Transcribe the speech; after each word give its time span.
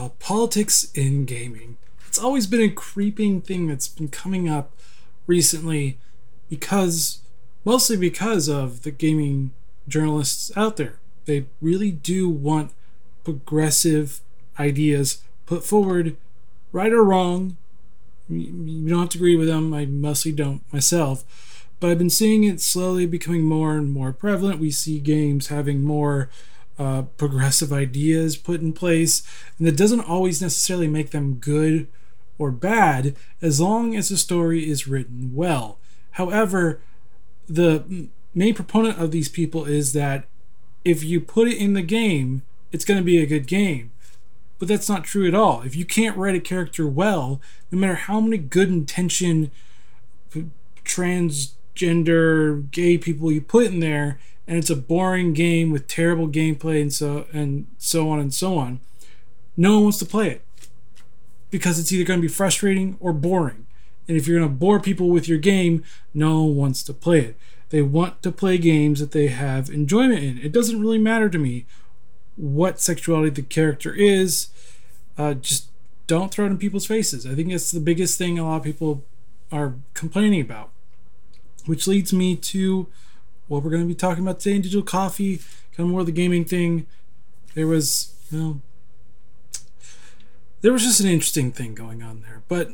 Uh, 0.00 0.08
politics 0.18 0.90
in 0.94 1.26
gaming. 1.26 1.76
It's 2.08 2.18
always 2.18 2.46
been 2.46 2.62
a 2.62 2.70
creeping 2.70 3.42
thing 3.42 3.66
that's 3.66 3.86
been 3.86 4.08
coming 4.08 4.48
up 4.48 4.72
recently 5.26 5.98
because, 6.48 7.18
mostly 7.66 7.98
because 7.98 8.48
of 8.48 8.80
the 8.80 8.92
gaming 8.92 9.50
journalists 9.88 10.50
out 10.56 10.78
there. 10.78 11.00
They 11.26 11.44
really 11.60 11.90
do 11.90 12.30
want 12.30 12.72
progressive 13.24 14.22
ideas 14.58 15.22
put 15.44 15.64
forward, 15.64 16.16
right 16.72 16.92
or 16.92 17.04
wrong. 17.04 17.58
You 18.30 18.88
don't 18.88 19.00
have 19.00 19.08
to 19.10 19.18
agree 19.18 19.36
with 19.36 19.48
them. 19.48 19.74
I 19.74 19.84
mostly 19.84 20.32
don't 20.32 20.62
myself. 20.72 21.66
But 21.78 21.90
I've 21.90 21.98
been 21.98 22.08
seeing 22.08 22.44
it 22.44 22.62
slowly 22.62 23.04
becoming 23.04 23.42
more 23.42 23.76
and 23.76 23.92
more 23.92 24.14
prevalent. 24.14 24.60
We 24.60 24.70
see 24.70 24.98
games 24.98 25.48
having 25.48 25.84
more 25.84 26.30
uh, 26.80 27.02
progressive 27.18 27.74
ideas 27.74 28.38
put 28.38 28.62
in 28.62 28.72
place, 28.72 29.22
and 29.58 29.66
that 29.66 29.76
doesn't 29.76 30.00
always 30.00 30.40
necessarily 30.40 30.88
make 30.88 31.10
them 31.10 31.34
good 31.34 31.86
or 32.38 32.50
bad 32.50 33.14
as 33.42 33.60
long 33.60 33.94
as 33.94 34.08
the 34.08 34.16
story 34.16 34.66
is 34.68 34.88
written 34.88 35.34
well. 35.34 35.78
However, 36.12 36.80
the 37.46 38.08
main 38.34 38.54
proponent 38.54 38.98
of 38.98 39.10
these 39.10 39.28
people 39.28 39.66
is 39.66 39.92
that 39.92 40.24
if 40.82 41.04
you 41.04 41.20
put 41.20 41.48
it 41.48 41.58
in 41.58 41.74
the 41.74 41.82
game, 41.82 42.40
it's 42.72 42.86
going 42.86 42.98
to 42.98 43.04
be 43.04 43.18
a 43.18 43.26
good 43.26 43.46
game. 43.46 43.90
But 44.58 44.68
that's 44.68 44.88
not 44.88 45.04
true 45.04 45.28
at 45.28 45.34
all. 45.34 45.60
If 45.60 45.76
you 45.76 45.84
can't 45.84 46.16
write 46.16 46.34
a 46.34 46.40
character 46.40 46.86
well, 46.86 47.42
no 47.70 47.78
matter 47.78 47.94
how 47.94 48.20
many 48.20 48.38
good 48.38 48.70
intention 48.70 49.50
transgender 50.82 52.70
gay 52.70 52.96
people 52.96 53.30
you 53.30 53.42
put 53.42 53.66
in 53.66 53.80
there, 53.80 54.18
and 54.50 54.58
it's 54.58 54.68
a 54.68 54.74
boring 54.74 55.32
game 55.32 55.70
with 55.70 55.86
terrible 55.86 56.26
gameplay 56.26 56.82
and 56.82 56.92
so 56.92 57.24
and 57.32 57.68
so 57.78 58.10
on 58.10 58.18
and 58.18 58.34
so 58.34 58.58
on, 58.58 58.80
no 59.56 59.74
one 59.74 59.84
wants 59.84 59.98
to 60.00 60.04
play 60.04 60.28
it 60.28 60.42
because 61.50 61.78
it's 61.78 61.92
either 61.92 62.02
going 62.02 62.18
to 62.18 62.26
be 62.26 62.32
frustrating 62.32 62.96
or 62.98 63.12
boring. 63.12 63.66
And 64.08 64.16
if 64.16 64.26
you're 64.26 64.40
going 64.40 64.50
to 64.50 64.54
bore 64.54 64.80
people 64.80 65.08
with 65.08 65.28
your 65.28 65.38
game, 65.38 65.84
no 66.12 66.42
one 66.42 66.56
wants 66.56 66.82
to 66.82 66.92
play 66.92 67.20
it. 67.20 67.36
They 67.68 67.80
want 67.80 68.24
to 68.24 68.32
play 68.32 68.58
games 68.58 68.98
that 68.98 69.12
they 69.12 69.28
have 69.28 69.70
enjoyment 69.70 70.24
in. 70.24 70.38
It 70.38 70.50
doesn't 70.50 70.80
really 70.80 70.98
matter 70.98 71.28
to 71.28 71.38
me 71.38 71.66
what 72.34 72.80
sexuality 72.80 73.30
the 73.30 73.42
character 73.42 73.94
is. 73.94 74.48
Uh, 75.16 75.34
just 75.34 75.68
don't 76.08 76.32
throw 76.32 76.46
it 76.46 76.50
in 76.50 76.58
people's 76.58 76.86
faces. 76.86 77.24
I 77.24 77.36
think 77.36 77.50
that's 77.50 77.70
the 77.70 77.78
biggest 77.78 78.18
thing 78.18 78.36
a 78.36 78.44
lot 78.44 78.56
of 78.56 78.62
people 78.64 79.04
are 79.52 79.74
complaining 79.94 80.40
about. 80.40 80.70
Which 81.66 81.86
leads 81.86 82.12
me 82.12 82.34
to 82.34 82.88
what 83.50 83.64
we're 83.64 83.70
going 83.70 83.82
to 83.82 83.88
be 83.88 83.96
talking 83.96 84.22
about 84.22 84.38
today 84.38 84.54
in 84.54 84.62
Digital 84.62 84.84
Coffee, 84.84 85.38
kind 85.76 85.80
of 85.80 85.88
more 85.88 86.00
of 86.00 86.06
the 86.06 86.12
gaming 86.12 86.44
thing. 86.44 86.86
There 87.54 87.66
was, 87.66 88.14
you 88.30 88.38
know, 88.38 88.60
there 90.60 90.72
was 90.72 90.84
just 90.84 91.00
an 91.00 91.08
interesting 91.08 91.50
thing 91.50 91.74
going 91.74 92.00
on 92.00 92.20
there. 92.20 92.42
But 92.46 92.70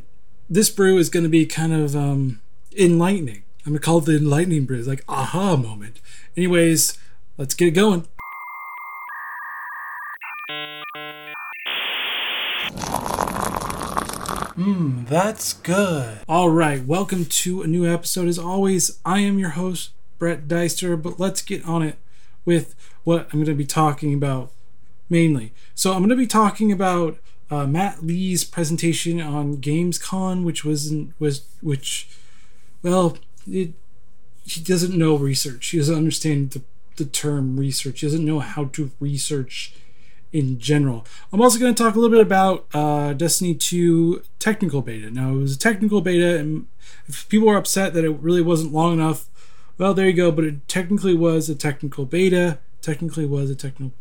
this 0.50 0.68
brew 0.68 0.98
is 0.98 1.08
going 1.08 1.22
to 1.22 1.30
be 1.30 1.46
kind 1.46 1.72
of 1.72 1.96
um, 1.96 2.42
enlightening. 2.78 3.42
I'm 3.64 3.72
gonna 3.72 3.80
call 3.80 3.98
it 3.98 4.04
the 4.04 4.18
lightning 4.18 4.66
bridge, 4.66 4.86
like 4.86 5.02
aha 5.08 5.56
moment. 5.56 5.98
Anyways, 6.36 6.98
let's 7.38 7.54
get 7.54 7.68
it 7.68 7.70
going. 7.70 8.06
Mmm, 14.56 15.08
that's 15.08 15.54
good. 15.54 16.20
All 16.28 16.50
right, 16.50 16.84
welcome 16.86 17.24
to 17.24 17.62
a 17.62 17.66
new 17.66 17.90
episode. 17.90 18.28
As 18.28 18.38
always, 18.38 19.00
I 19.04 19.20
am 19.20 19.38
your 19.38 19.50
host, 19.50 19.90
Brett 20.18 20.48
Deister, 20.48 20.96
but 20.96 21.18
let's 21.20 21.42
get 21.42 21.64
on 21.64 21.82
it 21.82 21.98
with 22.44 22.74
what 23.04 23.26
I'm 23.26 23.40
going 23.40 23.46
to 23.46 23.54
be 23.54 23.66
talking 23.66 24.14
about 24.14 24.52
mainly. 25.08 25.52
So, 25.74 25.92
I'm 25.92 25.98
going 25.98 26.10
to 26.10 26.16
be 26.16 26.26
talking 26.26 26.72
about 26.72 27.18
uh, 27.50 27.66
Matt 27.66 28.04
Lee's 28.04 28.44
presentation 28.44 29.20
on 29.20 29.58
Gamescom, 29.58 30.44
which 30.44 30.64
wasn't 30.64 31.12
was 31.18 31.42
which, 31.60 32.08
well, 32.82 33.18
it, 33.48 33.72
he 34.44 34.60
doesn't 34.60 34.96
know 34.96 35.16
research. 35.16 35.68
He 35.68 35.78
doesn't 35.78 35.94
understand 35.94 36.50
the, 36.52 36.62
the 36.96 37.04
term 37.04 37.58
research. 37.58 38.00
He 38.00 38.06
doesn't 38.06 38.24
know 38.24 38.40
how 38.40 38.66
to 38.66 38.90
research 39.00 39.74
in 40.32 40.58
general. 40.58 41.06
I'm 41.32 41.40
also 41.40 41.58
going 41.58 41.74
to 41.74 41.82
talk 41.82 41.94
a 41.94 41.98
little 41.98 42.14
bit 42.14 42.24
about 42.24 42.66
uh, 42.74 43.12
Destiny 43.12 43.54
2 43.54 44.22
technical 44.38 44.82
beta. 44.82 45.10
Now, 45.10 45.32
it 45.32 45.36
was 45.36 45.54
a 45.54 45.58
technical 45.58 46.00
beta, 46.00 46.38
and 46.38 46.66
if 47.06 47.28
people 47.28 47.48
were 47.48 47.56
upset 47.56 47.94
that 47.94 48.04
it 48.04 48.10
really 48.10 48.42
wasn't 48.42 48.72
long 48.72 48.92
enough, 48.94 49.28
well, 49.78 49.94
there 49.94 50.06
you 50.06 50.12
go. 50.12 50.30
But 50.30 50.44
it 50.44 50.68
technically 50.68 51.14
was 51.14 51.48
a 51.48 51.54
technical 51.54 52.04
beta. 52.04 52.58
Technically 52.82 53.26
was 53.26 53.50
a 53.50 53.54
technical. 53.54 53.92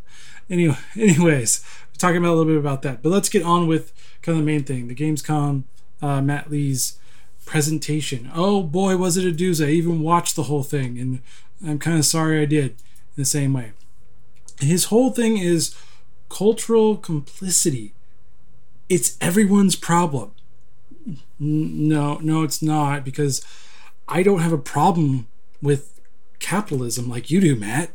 Anyway, 0.48 0.76
anyways, 0.96 1.64
talking 1.98 2.18
about 2.18 2.34
a 2.34 2.36
little 2.36 2.52
bit 2.52 2.58
about 2.58 2.82
that. 2.82 3.02
But 3.02 3.10
let's 3.10 3.28
get 3.28 3.42
on 3.42 3.66
with 3.66 3.92
kind 4.22 4.38
of 4.38 4.44
the 4.44 4.50
main 4.50 4.64
thing: 4.64 4.88
the 4.88 4.94
Gamescom, 4.94 5.64
uh, 6.02 6.20
Matt 6.20 6.50
Lee's 6.50 6.98
presentation. 7.44 8.30
Oh 8.34 8.62
boy, 8.62 8.96
was 8.96 9.16
it 9.16 9.26
a 9.26 9.34
doozy. 9.34 9.66
I 9.66 9.70
even 9.70 10.00
watched 10.00 10.36
the 10.36 10.44
whole 10.44 10.62
thing, 10.62 10.98
and 10.98 11.22
I'm 11.64 11.78
kind 11.78 11.98
of 11.98 12.04
sorry 12.04 12.40
I 12.40 12.44
did 12.44 12.70
in 12.70 12.76
the 13.16 13.24
same 13.24 13.52
way. 13.52 13.72
His 14.60 14.86
whole 14.86 15.10
thing 15.10 15.36
is 15.38 15.74
cultural 16.28 16.96
complicity. 16.96 17.94
It's 18.88 19.16
everyone's 19.20 19.76
problem. 19.76 20.32
No, 21.38 22.16
no, 22.16 22.42
it's 22.42 22.62
not, 22.62 23.04
because 23.04 23.44
I 24.08 24.22
don't 24.22 24.40
have 24.40 24.52
a 24.52 24.58
problem 24.58 25.26
with 25.62 26.00
capitalism 26.38 27.08
like 27.08 27.30
you 27.30 27.40
do, 27.40 27.56
Matt. 27.56 27.90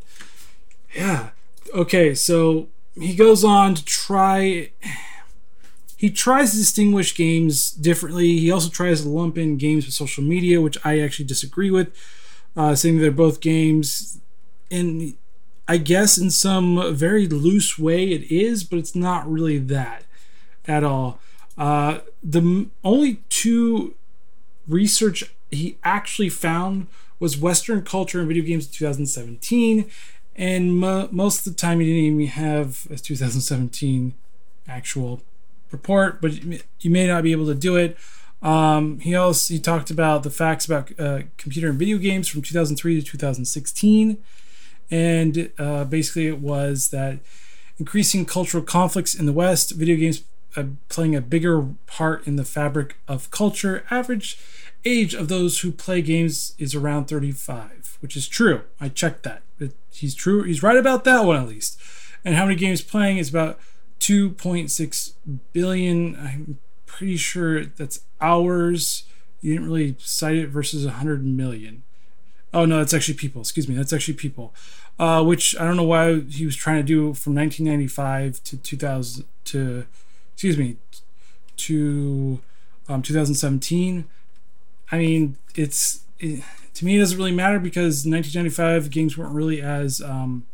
Yeah. 0.96 1.30
Okay, 1.74 2.14
so 2.14 2.68
he 2.96 3.16
goes 3.16 3.44
on 3.44 3.76
to 3.76 3.86
try 3.86 4.72
he 6.02 6.10
tries 6.10 6.50
to 6.50 6.58
distinguish 6.58 7.16
games 7.16 7.70
differently. 7.70 8.40
He 8.40 8.50
also 8.50 8.70
tries 8.70 9.04
to 9.04 9.10
lump 9.10 9.38
in 9.38 9.58
games 9.58 9.86
with 9.86 9.94
social 9.94 10.24
media, 10.24 10.60
which 10.60 10.76
I 10.84 11.00
actually 11.00 11.26
disagree 11.26 11.70
with, 11.70 11.96
uh, 12.58 12.74
saying 12.74 12.98
they're 12.98 13.12
both 13.12 13.40
games. 13.40 14.20
And 14.72 15.14
I 15.68 15.78
guess 15.78 16.18
in 16.18 16.32
some 16.32 16.96
very 16.96 17.28
loose 17.28 17.78
way 17.78 18.14
it 18.14 18.32
is, 18.32 18.64
but 18.64 18.80
it's 18.80 18.96
not 18.96 19.32
really 19.32 19.60
that 19.60 20.06
at 20.68 20.84
all. 20.84 21.20
Uh, 21.56 22.00
the 22.24 22.68
only 22.84 23.22
two 23.30 23.94
research 24.68 25.24
he 25.52 25.78
actually 25.84 26.30
found 26.30 26.88
was 27.22 27.38
Western 27.38 27.84
culture 27.84 28.20
and 28.20 28.28
video 28.28 28.44
games 28.44 28.66
in 28.66 28.74
2017, 28.74 29.90
and 30.36 30.76
mo- 30.76 31.08
most 31.12 31.46
of 31.46 31.54
the 31.54 31.58
time 31.58 31.80
you 31.80 31.88
didn't 31.88 32.22
even 32.22 32.28
have 32.28 32.88
a 32.90 32.98
2017 32.98 34.14
actual 34.68 35.22
report, 35.72 36.20
but 36.20 36.44
you 36.44 36.90
may 36.90 37.08
not 37.08 37.24
be 37.24 37.32
able 37.32 37.46
to 37.46 37.56
do 37.56 37.76
it. 37.76 37.96
Um, 38.42 39.00
he 39.00 39.14
also 39.14 39.54
he 39.54 39.60
talked 39.60 39.92
about 39.92 40.24
the 40.24 40.32
facts 40.32 40.66
about 40.66 41.00
uh, 41.00 41.22
computer 41.38 41.70
and 41.70 41.78
video 41.78 42.00
games 42.00 42.28
from 42.28 42.42
2003 42.42 43.00
to 43.00 43.06
2016, 43.06 44.18
and 44.90 45.52
uh, 45.60 45.86
basically 45.86 46.28
it 46.28 46.40
was 46.40 46.90
that 46.90 47.20
increasing 47.78 48.26
cultural 48.26 48.64
conflicts 48.64 49.14
in 49.14 49.28
the 49.28 49.34
West, 49.34 49.72
video 49.72 49.96
games 49.96 50.24
uh, 50.56 50.64
playing 50.90 51.16
a 51.16 51.22
bigger 51.22 51.68
part 51.86 52.26
in 52.26 52.36
the 52.36 52.44
fabric 52.44 52.98
of 53.08 53.30
culture. 53.30 53.86
Average 53.92 54.40
age 54.86 55.14
of 55.14 55.28
those 55.28 55.60
who 55.60 55.72
play 55.72 56.02
games 56.02 56.54
is 56.58 56.76
around 56.76 57.06
35, 57.06 57.98
which 58.02 58.16
is 58.16 58.28
true. 58.28 58.62
I 58.80 58.90
checked 58.90 59.24
that. 59.24 59.42
It, 59.60 59.74
he's 59.92 60.16
true. 60.16 60.44
He's 60.44 60.64
right 60.64 60.78
about 60.78 61.04
that 61.04 61.26
one 61.26 61.38
at 61.38 61.48
least. 61.48 61.80
And 62.24 62.36
how 62.36 62.46
many 62.46 62.56
games 62.56 62.82
playing 62.82 63.18
is 63.18 63.30
about 63.30 63.60
2.6 64.00 65.14
billion. 65.54 66.16
I'm 66.16 66.60
pretty 66.86 67.18
sure 67.18 67.66
that's 67.66 68.02
hours. 68.20 69.04
You 69.42 69.54
didn't 69.54 69.68
really 69.68 69.96
cite 70.00 70.36
it 70.38 70.48
versus 70.50 70.86
100 70.86 71.26
million. 71.26 71.84
Oh 72.54 72.66
no, 72.66 72.80
that's 72.80 72.94
actually 72.94 73.14
people. 73.14 73.42
Excuse 73.42 73.68
me, 73.68 73.76
that's 73.76 73.94
actually 73.94 74.16
people. 74.16 74.54
Uh, 75.00 75.24
which 75.24 75.56
I 75.60 75.64
don't 75.64 75.78
know 75.78 75.84
why 75.84 76.20
he 76.20 76.46
was 76.46 76.56
trying 76.56 76.78
to 76.78 76.84
do 76.84 77.14
from 77.14 77.34
1995 77.34 78.44
to 78.44 78.58
2000 78.58 79.26
to, 79.46 79.86
excuse 80.34 80.58
me, 80.58 80.78
to 81.58 82.40
um, 82.90 83.02
2017. 83.02 84.06
I 84.92 84.98
mean, 84.98 85.38
it's 85.56 86.02
it, 86.20 86.44
to 86.76 86.86
me 86.86 86.98
it 86.98 87.00
doesn't 87.00 87.18
really 87.18 87.32
matter 87.32 87.60
because 87.60 88.06
1995 88.06 88.90
games 88.90 89.18
weren't 89.18 89.34
really 89.34 89.62
as 89.62 90.02
um, 90.02 90.46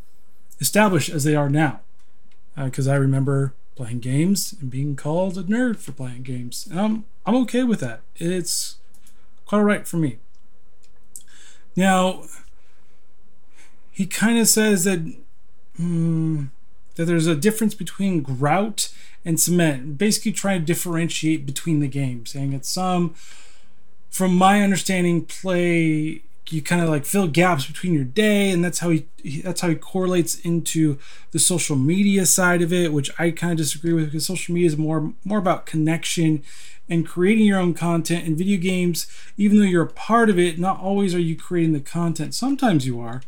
established 0.60 1.10
as 1.10 1.24
they 1.24 1.36
are 1.36 1.50
now 1.50 1.82
because 2.56 2.88
uh, 2.88 2.92
I 2.92 2.96
remember 2.96 3.54
playing 3.76 4.00
games 4.00 4.56
and 4.60 4.72
being 4.72 4.96
called 4.96 5.38
a 5.38 5.44
nerd 5.44 5.78
for 5.78 5.92
playing 5.92 6.24
games. 6.24 6.68
And 6.70 6.80
I'm, 6.80 7.06
I'm 7.26 7.36
okay 7.44 7.64
with 7.64 7.80
that. 7.82 8.02
It's 8.16 8.78
quite 9.46 9.60
alright 9.60 9.88
for 9.88 9.98
me. 9.98 10.18
Now, 11.76 12.24
he 13.92 14.08
kind 14.08 14.40
of 14.40 14.48
says 14.48 14.84
that, 14.86 15.00
hmm, 15.78 16.46
that 16.96 17.06
there's 17.06 17.28
a 17.28 17.36
difference 17.36 17.76
between 17.76 18.24
grout 18.24 18.92
and 19.24 19.40
cement, 19.40 20.00
basically 20.00 20.32
trying 20.32 20.62
to 20.62 20.66
differentiate 20.66 21.46
between 21.46 21.80
the 21.80 21.88
games, 21.88 22.32
saying 22.32 22.52
that 22.52 22.66
some, 22.66 23.14
from 24.10 24.36
my 24.36 24.62
understanding, 24.62 25.26
play 25.26 26.22
you 26.50 26.62
kind 26.62 26.82
of 26.82 26.88
like 26.88 27.04
fill 27.04 27.28
gaps 27.28 27.66
between 27.66 27.94
your 27.94 28.06
day 28.06 28.50
and 28.52 28.64
that's 28.64 28.80
how 28.80 28.90
he 28.90 29.06
that's 29.44 29.60
how 29.60 29.68
he 29.68 29.76
correlates 29.76 30.40
into 30.40 30.98
the 31.32 31.40
social 31.40 31.76
media 31.76 32.26
side 32.26 32.62
of 32.62 32.72
it 32.72 32.94
which 32.94 33.12
i 33.20 33.30
kind 33.32 33.52
of 33.52 33.58
disagree 33.58 33.92
with 33.92 34.06
because 34.06 34.26
social 34.26 34.56
media 34.56 34.66
is 34.66 34.78
more 34.78 35.12
more 35.26 35.40
about 35.40 35.66
connection 35.66 36.42
and 36.90 37.06
creating 37.06 37.46
your 37.46 37.60
own 37.60 37.74
content 37.74 38.26
And 38.26 38.38
video 38.38 38.60
games 38.60 39.08
even 39.38 39.58
though 39.58 39.64
you're 39.64 39.84
a 39.84 39.88
part 39.88 40.30
of 40.30 40.40
it 40.40 40.60
not 40.60 40.80
always 40.80 41.14
are 41.14 41.20
you 41.20 41.36
creating 41.36 41.74
the 41.74 41.80
content. 41.80 42.34
Sometimes 42.34 42.86
you 42.86 43.00
are. 43.00 43.22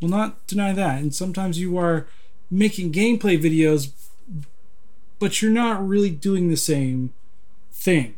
Will 0.00 0.08
not 0.08 0.44
deny 0.46 0.72
that. 0.72 1.00
And 1.00 1.14
sometimes 1.14 1.58
you 1.58 1.76
are 1.78 2.06
making 2.50 2.92
gameplay 2.92 3.40
videos 3.40 3.92
but 5.18 5.40
you're 5.40 5.52
not 5.52 5.86
really 5.86 6.10
doing 6.10 6.48
the 6.48 6.56
same 6.56 7.12
thing 7.72 8.14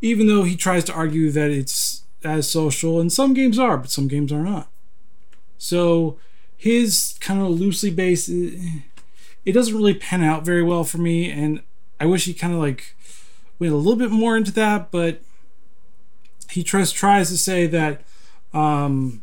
even 0.00 0.26
though 0.26 0.44
he 0.44 0.56
tries 0.56 0.84
to 0.84 0.92
argue 0.92 1.30
that 1.30 1.50
it's 1.50 2.04
as 2.24 2.50
social, 2.50 3.00
and 3.00 3.12
some 3.12 3.34
games 3.34 3.58
are, 3.58 3.76
but 3.76 3.90
some 3.90 4.08
games 4.08 4.32
are 4.32 4.42
not. 4.42 4.68
So 5.56 6.18
his 6.56 7.16
kind 7.20 7.40
of 7.40 7.48
loosely 7.48 7.90
based, 7.90 8.28
it 8.28 9.52
doesn't 9.52 9.76
really 9.76 9.94
pan 9.94 10.22
out 10.22 10.44
very 10.44 10.62
well 10.62 10.84
for 10.84 10.98
me, 10.98 11.30
and 11.30 11.62
I 12.00 12.06
wish 12.06 12.24
he 12.24 12.34
kind 12.34 12.52
of 12.52 12.60
like 12.60 12.94
went 13.58 13.72
a 13.72 13.76
little 13.76 13.96
bit 13.96 14.10
more 14.10 14.36
into 14.36 14.52
that, 14.52 14.90
but 14.90 15.20
he 16.50 16.62
tries 16.62 16.92
tries 16.92 17.28
to 17.30 17.38
say 17.38 17.66
that 17.66 18.02
um, 18.52 19.22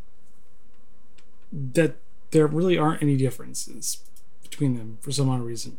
that 1.52 1.96
there 2.32 2.48
really 2.48 2.78
aren't 2.78 3.02
any 3.02 3.16
differences 3.16 4.00
between 4.44 4.78
them 4.78 4.98
for 5.02 5.12
some 5.12 5.30
odd 5.30 5.42
reason. 5.42 5.78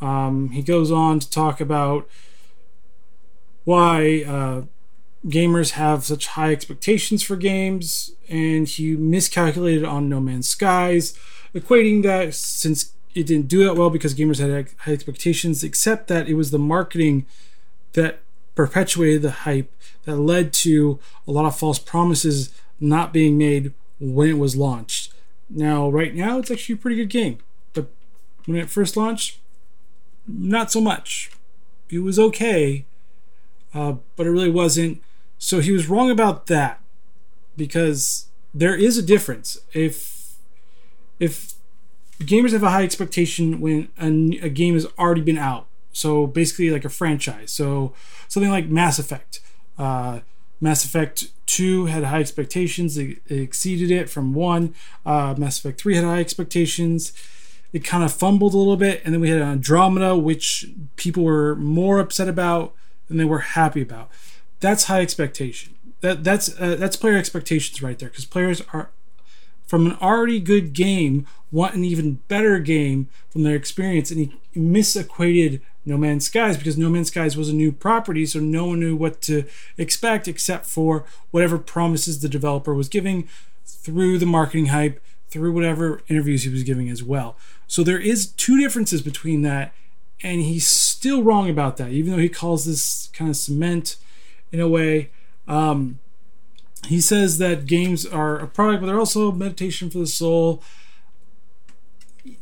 Um, 0.00 0.50
he 0.50 0.62
goes 0.62 0.90
on 0.90 1.18
to 1.18 1.28
talk 1.28 1.60
about 1.60 2.08
why 3.68 4.24
uh, 4.26 4.62
gamers 5.26 5.72
have 5.72 6.02
such 6.02 6.28
high 6.28 6.52
expectations 6.52 7.22
for 7.22 7.36
games, 7.36 8.12
and 8.26 8.66
he 8.66 8.96
miscalculated 8.96 9.84
on 9.84 10.08
No 10.08 10.20
Man's 10.20 10.48
Skies, 10.48 11.12
equating 11.54 12.02
that 12.02 12.32
since 12.32 12.94
it 13.14 13.26
didn't 13.26 13.48
do 13.48 13.62
that 13.64 13.76
well 13.76 13.90
because 13.90 14.14
gamers 14.14 14.38
had 14.38 14.70
high 14.78 14.92
expectations, 14.92 15.62
except 15.62 16.08
that 16.08 16.30
it 16.30 16.34
was 16.34 16.50
the 16.50 16.58
marketing 16.58 17.26
that 17.92 18.20
perpetuated 18.54 19.20
the 19.20 19.42
hype 19.44 19.70
that 20.04 20.16
led 20.16 20.54
to 20.54 20.98
a 21.26 21.30
lot 21.30 21.44
of 21.44 21.54
false 21.54 21.78
promises 21.78 22.50
not 22.80 23.12
being 23.12 23.36
made 23.36 23.74
when 24.00 24.30
it 24.30 24.38
was 24.38 24.56
launched. 24.56 25.12
Now, 25.50 25.90
right 25.90 26.14
now, 26.14 26.38
it's 26.38 26.50
actually 26.50 26.76
a 26.76 26.78
pretty 26.78 26.96
good 26.96 27.10
game, 27.10 27.36
but 27.74 27.90
when 28.46 28.56
it 28.56 28.70
first 28.70 28.96
launched, 28.96 29.40
not 30.26 30.72
so 30.72 30.80
much. 30.80 31.30
It 31.90 31.98
was 31.98 32.18
okay, 32.18 32.86
uh, 33.74 33.94
but 34.16 34.26
it 34.26 34.30
really 34.30 34.50
wasn't 34.50 35.00
so 35.38 35.60
he 35.60 35.70
was 35.70 35.88
wrong 35.88 36.10
about 36.10 36.46
that 36.46 36.80
because 37.56 38.26
there 38.52 38.74
is 38.74 38.98
a 38.98 39.02
difference. 39.02 39.58
If 39.72 40.36
if 41.20 41.54
gamers 42.20 42.52
have 42.52 42.62
a 42.62 42.70
high 42.70 42.82
expectation 42.82 43.60
when 43.60 43.88
a, 44.00 44.46
a 44.46 44.48
game 44.48 44.74
has 44.74 44.86
already 44.98 45.20
been 45.20 45.38
out, 45.38 45.66
so 45.92 46.26
basically 46.26 46.70
like 46.70 46.84
a 46.84 46.88
franchise. 46.88 47.52
So 47.52 47.94
something 48.26 48.50
like 48.50 48.68
Mass 48.68 48.98
Effect. 48.98 49.40
Uh, 49.78 50.20
Mass 50.60 50.84
Effect 50.84 51.28
2 51.46 51.86
had 51.86 52.04
high 52.04 52.20
expectations. 52.20 52.98
It, 52.98 53.18
it 53.28 53.40
exceeded 53.40 53.92
it 53.92 54.10
from 54.10 54.34
1. 54.34 54.74
Uh, 55.06 55.34
Mass 55.38 55.58
Effect 55.58 55.80
3 55.80 55.96
had 55.96 56.04
high 56.04 56.20
expectations. 56.20 57.12
It 57.72 57.84
kind 57.84 58.02
of 58.02 58.12
fumbled 58.12 58.54
a 58.54 58.58
little 58.58 58.76
bit. 58.76 59.02
And 59.04 59.14
then 59.14 59.20
we 59.20 59.30
had 59.30 59.40
Andromeda, 59.40 60.16
which 60.16 60.66
people 60.96 61.22
were 61.22 61.54
more 61.54 62.00
upset 62.00 62.28
about 62.28 62.74
than 63.08 63.16
they 63.16 63.24
were 63.24 63.40
happy 63.40 63.82
about 63.82 64.10
that's 64.60 64.84
high 64.84 65.00
expectation. 65.00 65.74
That 66.00 66.24
that's 66.24 66.58
uh, 66.60 66.76
that's 66.76 66.96
player 66.96 67.16
expectations 67.16 67.82
right 67.82 67.98
there 67.98 68.08
because 68.08 68.24
players 68.24 68.62
are 68.72 68.90
from 69.66 69.86
an 69.86 69.98
already 70.00 70.40
good 70.40 70.72
game 70.72 71.26
want 71.50 71.74
an 71.74 71.84
even 71.84 72.20
better 72.28 72.58
game 72.58 73.08
from 73.30 73.42
their 73.42 73.56
experience, 73.56 74.10
and 74.10 74.20
he 74.52 74.60
misequated 74.60 75.60
No 75.84 75.96
Man's 75.96 76.26
Skies 76.26 76.56
because 76.56 76.78
No 76.78 76.88
Man's 76.88 77.08
Skies 77.08 77.36
was 77.36 77.48
a 77.48 77.54
new 77.54 77.72
property, 77.72 78.26
so 78.26 78.38
no 78.38 78.66
one 78.66 78.80
knew 78.80 78.94
what 78.96 79.20
to 79.22 79.44
expect 79.76 80.28
except 80.28 80.66
for 80.66 81.04
whatever 81.30 81.58
promises 81.58 82.20
the 82.20 82.28
developer 82.28 82.74
was 82.74 82.88
giving 82.88 83.28
through 83.64 84.18
the 84.18 84.26
marketing 84.26 84.66
hype, 84.66 85.02
through 85.28 85.52
whatever 85.52 86.02
interviews 86.08 86.42
he 86.42 86.50
was 86.50 86.62
giving 86.62 86.88
as 86.88 87.02
well. 87.02 87.36
So 87.66 87.82
there 87.82 88.00
is 88.00 88.26
two 88.26 88.58
differences 88.60 89.02
between 89.02 89.42
that, 89.42 89.72
and 90.22 90.42
he's 90.42 90.68
still 90.98 91.22
wrong 91.22 91.48
about 91.48 91.76
that, 91.76 91.92
even 91.92 92.10
though 92.10 92.18
he 92.18 92.28
calls 92.28 92.64
this 92.64 93.08
kind 93.12 93.30
of 93.30 93.36
cement 93.36 93.96
in 94.50 94.58
a 94.58 94.68
way. 94.68 95.10
Um, 95.46 96.00
he 96.88 97.00
says 97.00 97.38
that 97.38 97.66
games 97.66 98.04
are 98.04 98.36
a 98.36 98.48
product, 98.48 98.80
but 98.80 98.88
they're 98.88 98.98
also 98.98 99.30
meditation 99.30 99.90
for 99.90 99.98
the 99.98 100.08
soul. 100.08 100.60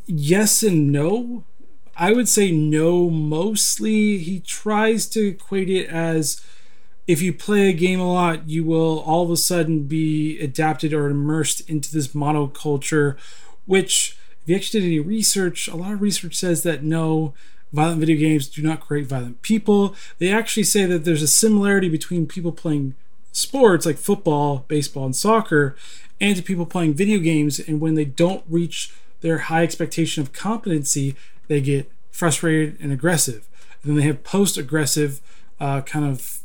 Yes 0.06 0.62
and 0.62 0.90
no. 0.90 1.44
I 1.96 2.12
would 2.12 2.28
say 2.28 2.50
no 2.50 3.10
mostly. 3.10 4.18
He 4.18 4.40
tries 4.40 5.06
to 5.08 5.28
equate 5.28 5.68
it 5.68 5.86
as 5.88 6.42
if 7.06 7.20
you 7.20 7.34
play 7.34 7.68
a 7.68 7.74
game 7.74 8.00
a 8.00 8.10
lot, 8.10 8.48
you 8.48 8.64
will 8.64 9.00
all 9.00 9.22
of 9.22 9.30
a 9.30 9.36
sudden 9.36 9.84
be 9.84 10.40
adapted 10.40 10.94
or 10.94 11.08
immersed 11.08 11.68
into 11.68 11.92
this 11.92 12.08
monoculture, 12.08 13.16
which, 13.66 14.18
if 14.42 14.48
you 14.48 14.56
actually 14.56 14.80
did 14.80 14.86
any 14.86 15.00
research, 15.00 15.68
a 15.68 15.76
lot 15.76 15.92
of 15.92 16.00
research 16.00 16.34
says 16.34 16.62
that 16.62 16.82
no, 16.82 17.34
violent 17.72 18.00
video 18.00 18.16
games 18.16 18.48
do 18.48 18.62
not 18.62 18.80
create 18.80 19.06
violent 19.06 19.42
people. 19.42 19.94
They 20.18 20.30
actually 20.32 20.64
say 20.64 20.86
that 20.86 21.04
there's 21.04 21.22
a 21.22 21.28
similarity 21.28 21.88
between 21.88 22.26
people 22.26 22.52
playing 22.52 22.94
sports 23.32 23.84
like 23.84 23.98
football, 23.98 24.64
baseball, 24.68 25.04
and 25.04 25.14
soccer, 25.16 25.76
and 26.20 26.36
to 26.36 26.42
people 26.42 26.66
playing 26.66 26.94
video 26.94 27.18
games. 27.18 27.58
And 27.58 27.80
when 27.80 27.94
they 27.94 28.04
don't 28.04 28.44
reach 28.48 28.94
their 29.20 29.38
high 29.38 29.62
expectation 29.62 30.22
of 30.22 30.32
competency, 30.32 31.16
they 31.48 31.60
get 31.60 31.90
frustrated 32.10 32.78
and 32.80 32.92
aggressive. 32.92 33.46
And 33.82 33.90
then 33.90 33.96
they 33.96 34.06
have 34.06 34.24
post 34.24 34.56
aggressive 34.56 35.20
uh, 35.60 35.82
kind 35.82 36.04
of 36.04 36.40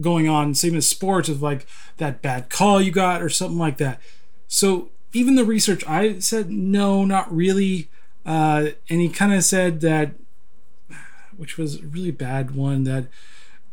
going 0.00 0.28
on, 0.28 0.54
same 0.54 0.74
as 0.74 0.88
sports, 0.88 1.28
of 1.28 1.40
like 1.40 1.66
that 1.98 2.20
bad 2.20 2.50
call 2.50 2.80
you 2.80 2.90
got 2.90 3.22
or 3.22 3.28
something 3.28 3.58
like 3.58 3.78
that. 3.78 4.00
So 4.48 4.90
even 5.12 5.36
the 5.36 5.44
research, 5.44 5.86
I 5.86 6.18
said 6.18 6.50
no, 6.50 7.04
not 7.04 7.34
really. 7.34 7.88
Uh, 8.26 8.70
and 8.90 9.00
he 9.00 9.08
kind 9.08 9.32
of 9.32 9.44
said 9.44 9.80
that 9.82 10.12
which 11.36 11.56
was 11.56 11.80
a 11.80 11.86
really 11.86 12.10
bad 12.10 12.52
one 12.52 12.84
that 12.84 13.06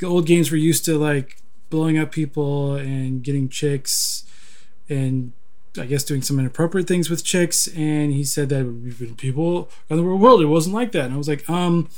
old 0.04 0.26
games 0.26 0.52
were 0.52 0.58
used 0.58 0.86
to 0.86 0.98
like 0.98 1.38
blowing 1.70 1.98
up 1.98 2.12
people 2.12 2.76
and 2.76 3.24
getting 3.24 3.50
chicks 3.50 4.26
and 4.90 5.32
I 5.78 5.86
guess 5.86 6.04
doing 6.04 6.22
some 6.22 6.40
inappropriate 6.40 6.88
things 6.88 7.10
with 7.10 7.24
chicks. 7.24 7.68
And 7.68 8.12
he 8.12 8.24
said 8.24 8.50
that 8.50 9.16
people 9.18 9.70
in 9.90 9.98
the 9.98 10.04
world, 10.04 10.42
it 10.42 10.48
wasn't 10.48 10.76
like 10.76 10.92
that. 10.92 11.06
And 11.06 11.14
I 11.14 11.18
was 11.18 11.28
like, 11.28 11.50
um, 11.50 11.90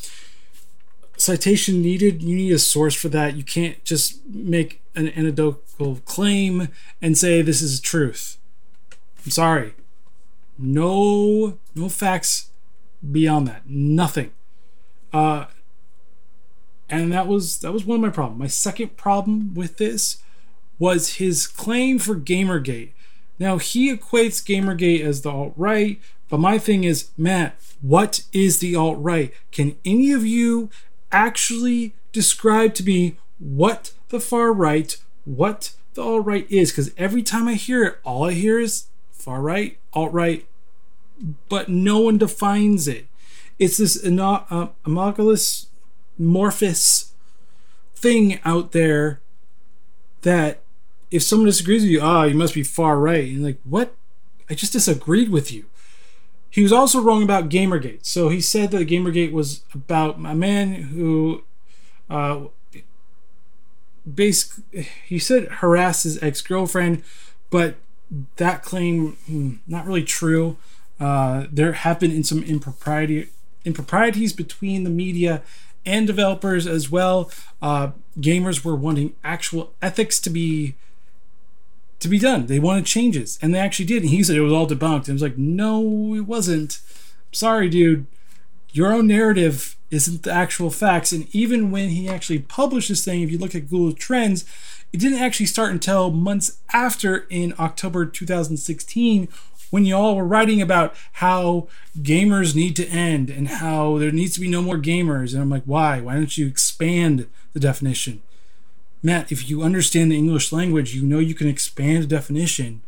citation 1.18 1.82
needed. 1.82 2.22
You 2.22 2.36
need 2.36 2.52
a 2.52 2.60
source 2.60 2.94
for 2.94 3.10
that. 3.10 3.36
You 3.36 3.44
can't 3.44 3.84
just 3.84 4.26
make 4.28 4.82
an 4.96 5.10
anecdotal 5.10 6.00
claim 6.06 6.70
and 7.02 7.18
say 7.18 7.42
this 7.42 7.62
is 7.62 7.80
truth. 7.80 8.38
I'm 9.26 9.32
sorry. 9.32 9.74
No, 10.58 11.58
no 11.74 11.90
facts 11.90 12.52
beyond 13.12 13.48
that. 13.48 13.68
Nothing. 13.68 14.32
Uh, 15.12 15.46
and 17.02 17.12
that 17.12 17.28
was 17.28 17.60
that 17.60 17.74
was 17.74 17.86
one 17.86 17.96
of 17.96 18.02
my 18.02 18.10
problems. 18.10 18.40
My 18.40 18.48
second 18.48 18.98
problem 18.98 19.54
with 19.54 19.78
this 19.78 20.18
was 20.80 21.16
his 21.16 21.48
claim 21.48 22.00
for 22.00 22.16
Gamergate. 22.16 22.90
Now 23.40 23.58
he 23.58 23.96
equates 23.96 24.44
Gamergate 24.44 25.02
as 25.02 25.22
the 25.22 25.32
alt 25.32 25.54
right, 25.56 26.00
but 26.30 26.40
my 26.40 26.58
thing 26.58 26.84
is, 26.84 27.10
Matt, 27.18 27.56
what 27.82 28.24
is 28.32 28.60
the 28.60 28.76
alt 28.76 28.98
right? 29.00 29.34
Can 29.52 29.76
any 29.84 30.12
of 30.12 30.26
you 30.26 30.70
actually 31.12 31.94
describe 32.12 32.74
to 32.76 32.84
me 32.84 33.18
what 33.40 33.92
the 34.10 34.20
far 34.20 34.54
right, 34.54 34.96
what 35.26 35.74
the 35.96 36.04
alt 36.04 36.26
right 36.26 36.50
is? 36.50 36.72
Because 36.72 36.92
every 36.98 37.24
time 37.24 37.48
I 37.48 37.56
hear 37.56 37.84
it, 37.84 37.98
all 38.04 38.26
I 38.26 38.34
hear 38.34 38.60
is 38.60 38.86
far 39.12 39.42
right, 39.42 39.78
alt 39.94 40.14
right, 40.14 40.46
but 41.50 41.70
no 41.70 42.00
one 42.00 42.18
defines 42.18 42.88
it. 42.88 43.08
It's 43.60 43.78
this 43.78 44.04
uh, 44.06 44.68
amorphous 46.20 47.14
thing 47.96 48.40
out 48.44 48.72
there 48.72 49.22
that 50.22 50.62
if 51.12 51.22
someone 51.22 51.46
disagrees 51.46 51.84
with 51.84 51.92
you, 51.92 52.02
ah, 52.02 52.22
oh, 52.22 52.24
you 52.24 52.36
must 52.36 52.54
be 52.54 52.64
far 52.64 53.00
right. 53.00 53.28
And 53.28 53.44
like, 53.44 53.60
what? 53.64 53.96
I 54.50 54.56
just 54.56 54.74
disagreed 54.74 55.30
with 55.30 55.52
you. 55.52 55.66
He 56.50 56.62
was 56.62 56.72
also 56.72 57.02
wrong 57.02 57.24
about 57.24 57.50
Gamergate. 57.50 58.06
So 58.06 58.30
he 58.30 58.42
said 58.42 58.72
that 58.72 58.88
Gamergate 58.88 59.32
was 59.32 59.64
about 59.74 60.18
a 60.18 60.36
man 60.36 60.74
who, 60.74 61.44
uh, 62.10 62.46
basically, 64.12 64.88
he 65.06 65.18
said 65.18 65.46
harassed 65.46 66.04
his 66.04 66.22
ex 66.22 66.42
girlfriend, 66.42 67.04
but 67.50 67.76
that 68.36 68.64
claim 68.64 69.14
hmm, 69.26 69.56
not 69.68 69.86
really 69.86 70.04
true. 70.04 70.58
Uh, 71.00 71.48
there 71.52 71.74
have 71.74 72.00
been 72.00 72.24
some 72.24 72.44
impropriety 72.44 73.30
improprieties 73.66 74.34
between 74.34 74.84
the 74.84 74.90
media 74.90 75.42
and 75.86 76.08
developers 76.08 76.68
as 76.68 76.90
well. 76.90 77.32
Uh, 77.62 77.92
gamers 78.20 78.64
were 78.64 78.76
wanting 78.76 79.16
actual 79.24 79.74
ethics 79.82 80.20
to 80.22 80.30
be 80.30 80.76
to 82.00 82.08
be 82.10 82.20
done. 82.20 82.48
They 82.48 82.60
wanted 82.60 82.86
changes, 82.86 83.40
and 83.42 83.54
they 83.54 83.60
actually 83.60 83.86
did. 83.86 84.04
And 84.04 84.12
he 84.12 84.24
said 84.24 84.36
it 84.36 84.42
was 84.42 84.54
all 84.54 84.68
debunked. 84.68 85.08
And 85.08 85.10
I 85.10 85.14
was 85.14 85.22
like, 85.22 85.38
no, 85.38 86.14
it 86.16 86.28
wasn't. 86.28 86.80
Sorry, 87.32 87.70
dude. 87.70 88.06
Your 88.72 88.92
own 88.92 89.08
narrative 89.08 89.78
isn't 89.90 90.24
the 90.24 90.32
actual 90.32 90.70
facts. 90.70 91.12
And 91.12 91.34
even 91.34 91.72
when 91.72 91.90
he 91.90 92.10
actually 92.10 92.40
published 92.40 92.90
this 92.90 93.06
thing, 93.06 93.22
if 93.22 93.32
you 93.32 93.38
look 93.38 93.56
at 93.56 93.70
Google 93.70 93.94
Trends, 93.94 94.44
it 94.92 95.00
didn't 95.00 95.20
actually 95.20 95.46
start 95.46 95.72
until 95.72 96.12
months 96.12 96.60
after 96.72 97.26
in 97.30 97.54
October 97.58 98.06
2016 98.06 99.28
when 99.74 99.86
y'all 99.86 100.16
were 100.16 100.24
writing 100.24 100.62
about 100.62 100.94
how 101.14 101.68
gamers 101.98 102.54
need 102.54 102.76
to 102.76 102.88
end 102.90 103.32
and 103.32 103.48
how 103.48 103.98
there 103.98 104.12
needs 104.12 104.36
to 104.36 104.40
be 104.40 104.48
no 104.48 104.62
more 104.62 104.78
gamers. 104.78 105.34
And 105.34 105.42
I'm 105.42 105.50
like, 105.50 105.64
why? 105.66 106.00
Why 106.00 106.14
don't 106.14 106.38
you 106.38 106.46
expand 106.46 107.26
the 107.54 107.60
definition? 107.60 108.22
Matt, 109.02 109.32
if 109.32 109.50
you 109.50 109.64
understand 109.64 110.12
the 110.12 110.16
English 110.16 110.52
language, 110.52 110.94
you 110.94 111.02
know 111.02 111.18
you 111.18 111.34
can 111.34 111.48
expand 111.48 112.04
a 112.04 112.06
definition. 112.06 112.84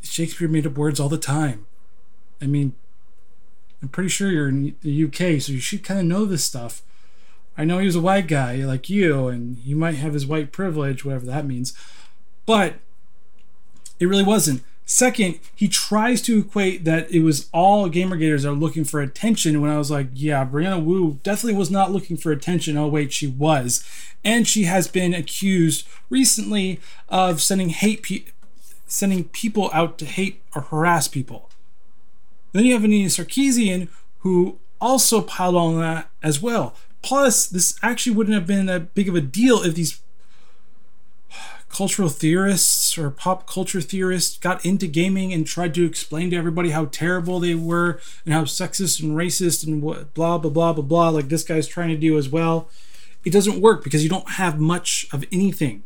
Shakespeare 0.00 0.46
made 0.46 0.64
up 0.64 0.78
words 0.78 1.00
all 1.00 1.08
the 1.08 1.18
time. 1.18 1.66
I 2.40 2.46
mean, 2.46 2.74
I'm 3.82 3.88
pretty 3.88 4.10
sure 4.10 4.30
you're 4.30 4.48
in 4.48 4.76
the 4.82 5.04
UK, 5.06 5.42
so 5.42 5.50
you 5.50 5.58
should 5.58 5.82
kind 5.82 5.98
of 5.98 6.06
know 6.06 6.24
this 6.24 6.44
stuff. 6.44 6.82
I 7.58 7.64
know 7.64 7.78
he 7.78 7.86
was 7.86 7.96
a 7.96 8.00
white 8.00 8.28
guy 8.28 8.58
like 8.58 8.88
you, 8.88 9.26
and 9.26 9.58
he 9.58 9.74
might 9.74 9.96
have 9.96 10.14
his 10.14 10.24
white 10.24 10.52
privilege, 10.52 11.04
whatever 11.04 11.26
that 11.26 11.46
means, 11.46 11.76
but 12.46 12.74
it 13.98 14.06
really 14.06 14.22
wasn't. 14.22 14.62
Second, 14.90 15.38
he 15.54 15.68
tries 15.68 16.20
to 16.20 16.40
equate 16.40 16.84
that 16.84 17.08
it 17.12 17.20
was 17.20 17.48
all 17.54 17.88
Gamergaters 17.88 18.44
are 18.44 18.50
looking 18.50 18.82
for 18.82 19.00
attention 19.00 19.60
when 19.60 19.70
I 19.70 19.78
was 19.78 19.88
like, 19.88 20.08
yeah, 20.12 20.44
Brianna 20.44 20.82
Wu 20.82 21.20
definitely 21.22 21.56
was 21.56 21.70
not 21.70 21.92
looking 21.92 22.16
for 22.16 22.32
attention. 22.32 22.76
Oh, 22.76 22.88
wait, 22.88 23.12
she 23.12 23.28
was. 23.28 23.88
And 24.24 24.48
she 24.48 24.64
has 24.64 24.88
been 24.88 25.14
accused 25.14 25.86
recently 26.10 26.80
of 27.08 27.40
sending 27.40 27.68
hate 27.68 28.02
pe- 28.02 28.24
sending 28.88 29.28
people 29.28 29.70
out 29.72 29.96
to 29.98 30.06
hate 30.06 30.42
or 30.56 30.62
harass 30.62 31.06
people. 31.06 31.48
Then 32.50 32.64
you 32.64 32.72
have 32.72 32.82
Anita 32.82 33.10
Sarkeesian, 33.10 33.86
who 34.18 34.58
also 34.80 35.20
piled 35.20 35.54
on 35.54 35.78
that 35.78 36.10
as 36.20 36.42
well. 36.42 36.74
Plus, 37.00 37.46
this 37.46 37.78
actually 37.80 38.16
wouldn't 38.16 38.34
have 38.34 38.46
been 38.46 38.66
that 38.66 38.92
big 38.94 39.08
of 39.08 39.14
a 39.14 39.20
deal 39.20 39.62
if 39.62 39.76
these 39.76 40.00
cultural 41.70 42.08
theorists 42.08 42.98
or 42.98 43.10
pop 43.10 43.46
culture 43.46 43.80
theorists 43.80 44.36
got 44.38 44.64
into 44.64 44.86
gaming 44.86 45.32
and 45.32 45.46
tried 45.46 45.72
to 45.74 45.84
explain 45.84 46.30
to 46.30 46.36
everybody 46.36 46.70
how 46.70 46.86
terrible 46.86 47.40
they 47.40 47.54
were 47.54 48.00
and 48.24 48.34
how 48.34 48.42
sexist 48.42 49.02
and 49.02 49.12
racist 49.12 49.66
and 49.66 49.82
what 49.82 50.12
blah 50.12 50.36
blah 50.36 50.50
blah 50.50 50.72
blah 50.72 50.82
blah 50.82 51.08
like 51.08 51.28
this 51.28 51.44
guy's 51.44 51.68
trying 51.68 51.88
to 51.88 51.96
do 51.96 52.18
as 52.18 52.28
well. 52.28 52.68
It 53.24 53.32
doesn't 53.32 53.60
work 53.60 53.84
because 53.84 54.02
you 54.02 54.10
don't 54.10 54.30
have 54.32 54.58
much 54.58 55.06
of 55.12 55.24
anything. 55.32 55.84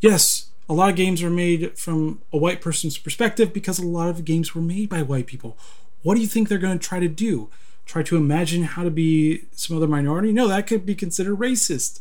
Yes 0.00 0.50
a 0.68 0.74
lot 0.74 0.88
of 0.88 0.96
games 0.96 1.22
are 1.22 1.30
made 1.30 1.78
from 1.78 2.22
a 2.32 2.38
white 2.38 2.60
person's 2.60 2.96
perspective 2.96 3.52
because 3.52 3.78
a 3.78 3.86
lot 3.86 4.08
of 4.08 4.24
games 4.24 4.54
were 4.54 4.62
made 4.62 4.88
by 4.88 5.02
white 5.02 5.26
people. 5.26 5.56
What 6.02 6.14
do 6.14 6.20
you 6.20 6.26
think 6.26 6.48
they're 6.48 6.58
going 6.58 6.78
to 6.78 6.88
try 6.88 6.98
to 6.98 7.08
do? 7.08 7.50
Try 7.84 8.02
to 8.04 8.16
imagine 8.16 8.62
how 8.62 8.82
to 8.82 8.90
be 8.90 9.44
some 9.52 9.76
other 9.76 9.86
minority? 9.86 10.32
No 10.32 10.48
that 10.48 10.66
could 10.66 10.86
be 10.86 10.94
considered 10.94 11.38
racist 11.38 12.00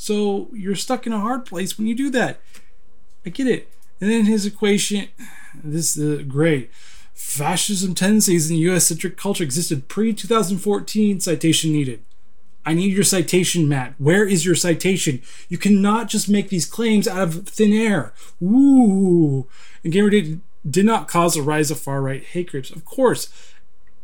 so 0.00 0.48
you're 0.54 0.76
stuck 0.76 1.06
in 1.06 1.12
a 1.12 1.20
hard 1.20 1.44
place 1.44 1.76
when 1.76 1.86
you 1.86 1.94
do 1.94 2.08
that. 2.08 2.40
I 3.26 3.28
get 3.28 3.46
it. 3.46 3.70
And 4.00 4.10
then 4.10 4.24
his 4.24 4.46
equation, 4.46 5.08
this 5.62 5.94
is 5.94 6.20
uh, 6.20 6.22
great. 6.22 6.70
Fascism 7.12 7.94
tendencies 7.94 8.50
in 8.50 8.56
U.S. 8.56 8.86
centric 8.86 9.18
culture 9.18 9.44
existed 9.44 9.88
pre 9.88 10.14
2014. 10.14 11.20
Citation 11.20 11.72
needed. 11.72 12.00
I 12.64 12.72
need 12.72 12.94
your 12.94 13.04
citation, 13.04 13.68
Matt. 13.68 13.92
Where 13.98 14.26
is 14.26 14.46
your 14.46 14.54
citation? 14.54 15.20
You 15.50 15.58
cannot 15.58 16.08
just 16.08 16.30
make 16.30 16.48
these 16.48 16.64
claims 16.64 17.06
out 17.06 17.20
of 17.20 17.46
thin 17.46 17.74
air. 17.74 18.14
Ooh. 18.42 19.46
And 19.84 19.92
Gamergate 19.92 20.40
did 20.68 20.86
not 20.86 21.08
cause 21.08 21.36
a 21.36 21.42
rise 21.42 21.70
of 21.70 21.78
far 21.78 22.00
right 22.00 22.24
hate 22.24 22.48
groups. 22.48 22.70
Of 22.70 22.86
course, 22.86 23.28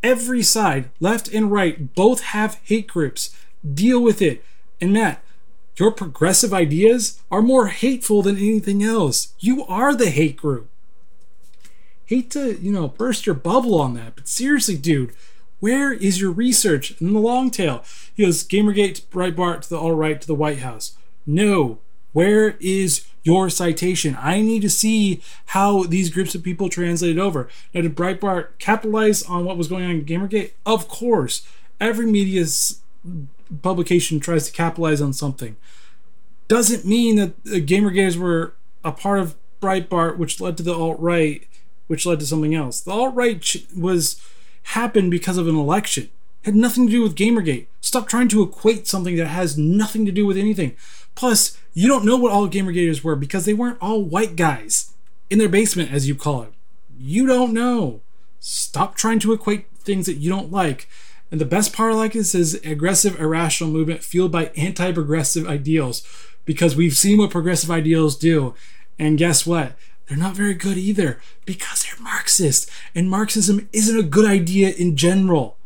every 0.02 0.42
side, 0.42 0.90
left 1.00 1.32
and 1.32 1.50
right, 1.50 1.94
both 1.94 2.20
have 2.20 2.60
hate 2.64 2.86
groups. 2.86 3.34
Deal 3.66 4.02
with 4.02 4.20
it. 4.20 4.44
And 4.78 4.92
Matt, 4.92 5.22
your 5.76 5.90
progressive 5.90 6.54
ideas 6.54 7.20
are 7.30 7.42
more 7.42 7.68
hateful 7.68 8.22
than 8.22 8.36
anything 8.36 8.82
else. 8.82 9.34
You 9.38 9.64
are 9.66 9.94
the 9.94 10.10
hate 10.10 10.36
group. 10.36 10.70
Hate 12.06 12.30
to, 12.30 12.58
you 12.60 12.72
know, 12.72 12.88
burst 12.88 13.26
your 13.26 13.34
bubble 13.34 13.80
on 13.80 13.94
that, 13.94 14.14
but 14.14 14.28
seriously, 14.28 14.76
dude, 14.76 15.12
where 15.58 15.92
is 15.92 16.20
your 16.20 16.30
research 16.30 17.00
in 17.00 17.12
the 17.12 17.18
long 17.18 17.50
tail? 17.50 17.82
He 18.14 18.24
goes, 18.24 18.46
Gamergate 18.46 19.02
Breitbart 19.06 19.62
to 19.62 19.68
the 19.68 19.78
alt 19.78 19.96
right, 19.96 20.20
to 20.20 20.26
the 20.26 20.34
White 20.34 20.60
House. 20.60 20.96
No. 21.26 21.78
Where 22.12 22.56
is 22.60 23.06
your 23.24 23.50
citation? 23.50 24.16
I 24.20 24.40
need 24.40 24.62
to 24.62 24.70
see 24.70 25.20
how 25.46 25.82
these 25.82 26.10
groups 26.10 26.34
of 26.34 26.42
people 26.42 26.68
translated 26.68 27.18
over. 27.18 27.48
Now, 27.74 27.82
did 27.82 27.96
Breitbart 27.96 28.58
capitalize 28.58 29.22
on 29.24 29.44
what 29.44 29.58
was 29.58 29.68
going 29.68 29.84
on 29.84 29.90
in 29.90 30.04
Gamergate? 30.04 30.52
Of 30.64 30.88
course. 30.88 31.46
Every 31.80 32.06
media's 32.06 32.80
publication 33.62 34.20
tries 34.20 34.46
to 34.46 34.52
capitalize 34.52 35.00
on 35.00 35.12
something 35.12 35.56
doesn't 36.48 36.84
mean 36.84 37.16
that 37.16 37.44
the 37.44 37.60
Gamergaters 37.60 38.16
were 38.16 38.54
a 38.84 38.92
part 38.92 39.18
of 39.18 39.34
Breitbart, 39.60 40.16
which 40.16 40.40
led 40.40 40.56
to 40.56 40.62
the 40.62 40.74
alt 40.74 40.98
right, 41.00 41.46
which 41.86 42.06
led 42.06 42.20
to 42.20 42.26
something 42.26 42.54
else. 42.54 42.80
The 42.80 42.92
alt 42.92 43.14
right 43.14 43.44
was 43.76 44.20
happened 44.62 45.10
because 45.10 45.38
of 45.38 45.48
an 45.48 45.56
election. 45.56 46.10
Had 46.44 46.54
nothing 46.54 46.86
to 46.86 46.92
do 46.92 47.02
with 47.02 47.16
Gamergate. 47.16 47.66
Stop 47.80 48.06
trying 48.06 48.28
to 48.28 48.42
equate 48.42 48.86
something 48.86 49.16
that 49.16 49.26
has 49.26 49.58
nothing 49.58 50.06
to 50.06 50.12
do 50.12 50.26
with 50.26 50.36
anything. 50.36 50.76
Plus, 51.14 51.58
you 51.74 51.88
don't 51.88 52.04
know 52.04 52.16
what 52.16 52.32
all 52.32 52.48
Gamergaters 52.48 53.02
were 53.02 53.16
because 53.16 53.44
they 53.44 53.54
weren't 53.54 53.78
all 53.80 54.02
white 54.02 54.36
guys 54.36 54.92
in 55.28 55.38
their 55.38 55.48
basement, 55.48 55.92
as 55.92 56.06
you 56.06 56.14
call 56.14 56.42
it. 56.42 56.52
You 56.98 57.26
don't 57.26 57.52
know. 57.52 58.00
Stop 58.38 58.94
trying 58.94 59.18
to 59.20 59.32
equate 59.32 59.66
things 59.78 60.06
that 60.06 60.16
you 60.16 60.30
don't 60.30 60.52
like 60.52 60.88
and 61.30 61.40
the 61.40 61.44
best 61.44 61.72
part 61.72 61.92
I 61.92 61.96
like 61.96 62.14
is 62.14 62.60
aggressive, 62.64 63.18
irrational 63.20 63.72
movement 63.72 64.04
fueled 64.04 64.32
by 64.32 64.46
anti 64.56 64.92
progressive 64.92 65.48
ideals 65.48 66.06
because 66.44 66.76
we've 66.76 66.96
seen 66.96 67.18
what 67.18 67.30
progressive 67.30 67.70
ideals 67.70 68.16
do. 68.16 68.54
And 68.98 69.18
guess 69.18 69.46
what? 69.46 69.72
They're 70.06 70.16
not 70.16 70.36
very 70.36 70.54
good 70.54 70.78
either 70.78 71.20
because 71.44 71.82
they're 71.82 72.02
Marxist. 72.02 72.70
And 72.94 73.10
Marxism 73.10 73.68
isn't 73.72 73.98
a 73.98 74.04
good 74.04 74.24
idea 74.24 74.70
in 74.70 74.96
general. 74.96 75.56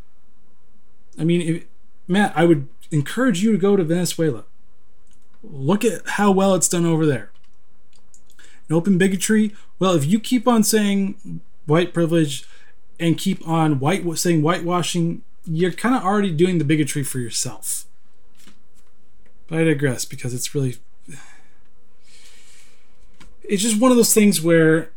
I 1.19 1.25
mean, 1.25 1.43
if, 1.43 1.65
Matt, 2.09 2.33
I 2.35 2.47
would 2.47 2.67
encourage 2.91 3.43
you 3.43 3.53
to 3.53 3.59
go 3.59 3.77
to 3.77 3.85
Venezuela. 3.85 4.45
Look 5.43 5.85
at 5.85 6.09
how 6.09 6.33
well 6.33 6.55
it's 6.55 6.69
done 6.69 6.87
over 6.87 7.05
there. 7.05 7.31
An 8.69 8.77
open 8.77 8.97
bigotry, 8.97 9.55
well, 9.79 9.95
if 9.95 10.07
you 10.07 10.19
keep 10.19 10.49
on 10.49 10.63
saying 10.63 11.41
white 11.67 11.93
privilege 11.93 12.47
and 12.99 13.19
keep 13.19 13.47
on 13.47 13.79
white 13.79 14.05
saying 14.19 14.43
whitewashing 14.43 15.23
you're 15.45 15.73
kind 15.73 15.95
of 15.95 16.03
already 16.05 16.31
doing 16.31 16.59
the 16.59 16.65
bigotry 16.65 17.03
for 17.03 17.19
yourself. 17.19 17.87
But 19.47 19.59
I 19.61 19.65
digress 19.65 20.05
because 20.05 20.35
it's 20.35 20.55
really. 20.55 20.77
It's 23.43 23.63
just 23.63 23.81
one 23.81 23.91
of 23.91 23.97
those 23.97 24.15
things 24.15 24.41
where. 24.41 24.91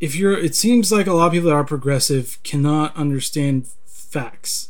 If 0.00 0.14
you're. 0.14 0.36
It 0.36 0.54
seems 0.54 0.92
like 0.92 1.06
a 1.06 1.12
lot 1.14 1.28
of 1.28 1.32
people 1.32 1.48
that 1.50 1.56
are 1.56 1.64
progressive 1.64 2.38
cannot 2.42 2.94
understand 2.96 3.68
facts. 3.86 4.68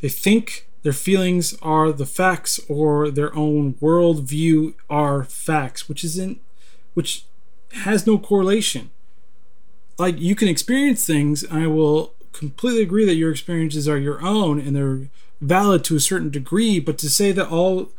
They 0.00 0.08
think 0.08 0.68
their 0.82 0.92
feelings 0.92 1.56
are 1.60 1.92
the 1.92 2.06
facts 2.06 2.60
or 2.68 3.10
their 3.10 3.34
own 3.36 3.74
worldview 3.74 4.74
are 4.88 5.24
facts, 5.24 5.88
which 5.88 6.04
isn't. 6.04 6.40
which 6.94 7.24
has 7.84 8.06
no 8.06 8.18
correlation. 8.18 8.90
Like 9.98 10.18
you 10.18 10.34
can 10.34 10.48
experience 10.48 11.06
things, 11.06 11.44
I 11.50 11.66
will 11.66 12.14
completely 12.32 12.82
agree 12.82 13.04
that 13.04 13.14
your 13.14 13.30
experiences 13.30 13.88
are 13.88 13.98
your 13.98 14.24
own 14.24 14.60
and 14.60 14.74
they're 14.74 15.08
valid 15.40 15.84
to 15.84 15.96
a 15.96 16.00
certain 16.00 16.30
degree, 16.30 16.78
but 16.80 16.98
to 16.98 17.10
say 17.10 17.32
that 17.32 17.48
all 17.48 17.90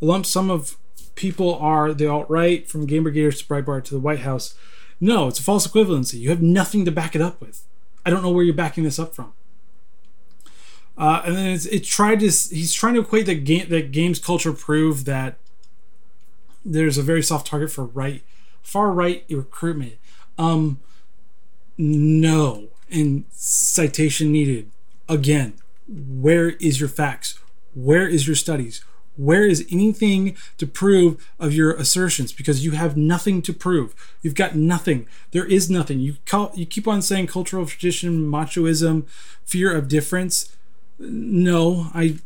lump 0.00 0.26
sum 0.26 0.50
of 0.50 0.76
people 1.14 1.54
are 1.56 1.92
the 1.92 2.06
alt 2.06 2.28
right 2.28 2.68
from 2.68 2.86
Gamergaters 2.86 3.38
to 3.38 3.44
Breitbart 3.44 3.84
to 3.84 3.94
the 3.94 4.00
White 4.00 4.20
House, 4.20 4.54
no, 5.00 5.28
it's 5.28 5.38
a 5.38 5.42
false 5.42 5.66
equivalency. 5.66 6.14
You 6.14 6.30
have 6.30 6.42
nothing 6.42 6.84
to 6.84 6.90
back 6.90 7.14
it 7.14 7.22
up 7.22 7.40
with. 7.40 7.64
I 8.04 8.10
don't 8.10 8.22
know 8.22 8.30
where 8.30 8.44
you're 8.44 8.54
backing 8.54 8.84
this 8.84 8.98
up 8.98 9.14
from. 9.14 9.32
Uh, 10.96 11.22
and 11.24 11.36
then 11.36 11.46
it's, 11.46 11.66
it 11.66 11.84
tried 11.84 12.20
to 12.20 12.26
he's 12.26 12.72
trying 12.72 12.94
to 12.94 13.00
equate 13.00 13.26
that 13.26 13.44
game 13.44 13.68
that 13.68 13.92
games 13.92 14.18
culture 14.18 14.52
prove 14.52 15.04
that 15.04 15.36
there's 16.64 16.98
a 16.98 17.02
very 17.02 17.22
soft 17.22 17.46
target 17.46 17.70
for 17.70 17.84
right 17.84 18.22
far 18.62 18.90
right 18.90 19.24
recruitment. 19.30 19.94
Um, 20.36 20.80
no, 21.76 22.68
and 22.90 23.24
citation 23.30 24.32
needed. 24.32 24.70
Again, 25.08 25.54
where 25.88 26.50
is 26.50 26.80
your 26.80 26.88
facts? 26.88 27.38
Where 27.74 28.06
is 28.06 28.26
your 28.26 28.36
studies? 28.36 28.82
Where 29.16 29.44
is 29.44 29.66
anything 29.70 30.36
to 30.58 30.66
prove 30.66 31.28
of 31.40 31.52
your 31.52 31.72
assertions? 31.72 32.32
Because 32.32 32.64
you 32.64 32.72
have 32.72 32.96
nothing 32.96 33.42
to 33.42 33.52
prove. 33.52 33.94
You've 34.22 34.36
got 34.36 34.54
nothing. 34.54 35.08
There 35.32 35.44
is 35.44 35.68
nothing. 35.68 35.98
You 35.98 36.16
call, 36.24 36.52
you 36.54 36.64
keep 36.64 36.86
on 36.86 37.02
saying 37.02 37.26
cultural 37.26 37.66
tradition, 37.66 38.26
machoism, 38.26 39.08
fear 39.44 39.76
of 39.76 39.88
difference. 39.88 40.56
No, 40.98 41.90
I. 41.94 42.18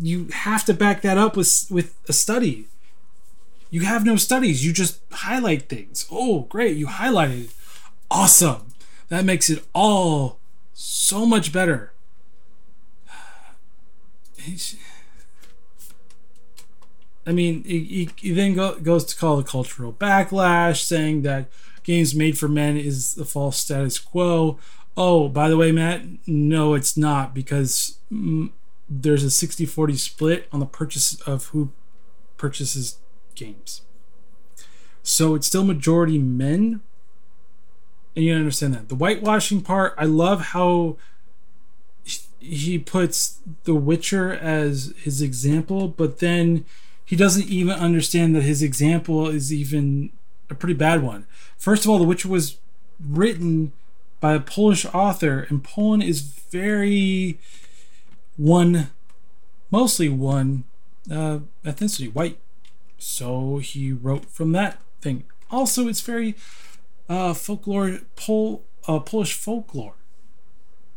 You 0.00 0.28
have 0.32 0.64
to 0.66 0.74
back 0.74 1.02
that 1.02 1.18
up 1.18 1.36
with 1.36 1.66
with 1.70 1.96
a 2.08 2.12
study. 2.12 2.68
You 3.70 3.82
have 3.82 4.04
no 4.04 4.16
studies. 4.16 4.64
You 4.64 4.72
just 4.72 5.00
highlight 5.10 5.68
things. 5.68 6.06
Oh, 6.10 6.42
great. 6.42 6.76
You 6.76 6.86
highlighted. 6.86 7.52
Awesome. 8.10 8.69
That 9.10 9.24
makes 9.24 9.50
it 9.50 9.64
all 9.74 10.38
so 10.72 11.26
much 11.26 11.52
better. 11.52 11.92
I 17.26 17.32
mean, 17.32 17.64
he, 17.64 18.08
he 18.16 18.32
then 18.32 18.54
go, 18.54 18.76
goes 18.76 19.04
to 19.06 19.16
call 19.16 19.36
the 19.36 19.42
cultural 19.42 19.92
backlash, 19.92 20.82
saying 20.82 21.22
that 21.22 21.50
games 21.82 22.14
made 22.14 22.38
for 22.38 22.48
men 22.48 22.76
is 22.76 23.14
the 23.14 23.24
false 23.24 23.58
status 23.58 23.98
quo. 23.98 24.58
Oh, 24.96 25.28
by 25.28 25.48
the 25.48 25.56
way, 25.56 25.72
Matt, 25.72 26.02
no, 26.26 26.74
it's 26.74 26.96
not 26.96 27.34
because 27.34 27.98
mm, 28.10 28.50
there's 28.88 29.24
a 29.24 29.30
60 29.30 29.66
40 29.66 29.96
split 29.96 30.48
on 30.52 30.60
the 30.60 30.66
purchase 30.66 31.20
of 31.22 31.46
who 31.46 31.72
purchases 32.36 32.98
games. 33.34 33.82
So 35.02 35.34
it's 35.34 35.46
still 35.46 35.64
majority 35.64 36.18
men. 36.18 36.80
And 38.16 38.24
you 38.24 38.34
understand 38.34 38.74
that. 38.74 38.88
The 38.88 38.96
whitewashing 38.96 39.62
part, 39.62 39.94
I 39.96 40.04
love 40.04 40.40
how 40.46 40.96
he 42.40 42.78
puts 42.78 43.40
The 43.64 43.74
Witcher 43.74 44.32
as 44.32 44.94
his 44.96 45.20
example, 45.20 45.88
but 45.88 46.18
then 46.18 46.64
he 47.04 47.16
doesn't 47.16 47.48
even 47.48 47.74
understand 47.74 48.34
that 48.34 48.42
his 48.42 48.62
example 48.62 49.28
is 49.28 49.52
even 49.52 50.10
a 50.48 50.54
pretty 50.54 50.74
bad 50.74 51.02
one. 51.02 51.26
First 51.58 51.84
of 51.84 51.90
all, 51.90 51.98
The 51.98 52.04
Witcher 52.04 52.28
was 52.28 52.58
written 52.98 53.72
by 54.20 54.34
a 54.34 54.40
Polish 54.40 54.84
author, 54.86 55.46
and 55.48 55.62
Poland 55.62 56.02
is 56.02 56.20
very 56.20 57.38
one, 58.36 58.90
mostly 59.70 60.08
one 60.08 60.64
uh, 61.10 61.40
ethnicity, 61.64 62.12
white. 62.12 62.38
So 62.98 63.58
he 63.58 63.92
wrote 63.92 64.26
from 64.26 64.52
that 64.52 64.78
thing. 65.00 65.24
Also, 65.50 65.88
it's 65.88 66.00
very 66.00 66.36
uh, 67.10 67.34
folklore, 67.34 67.98
Pol, 68.14 68.62
uh, 68.86 69.00
Polish 69.00 69.34
folklore. 69.34 69.96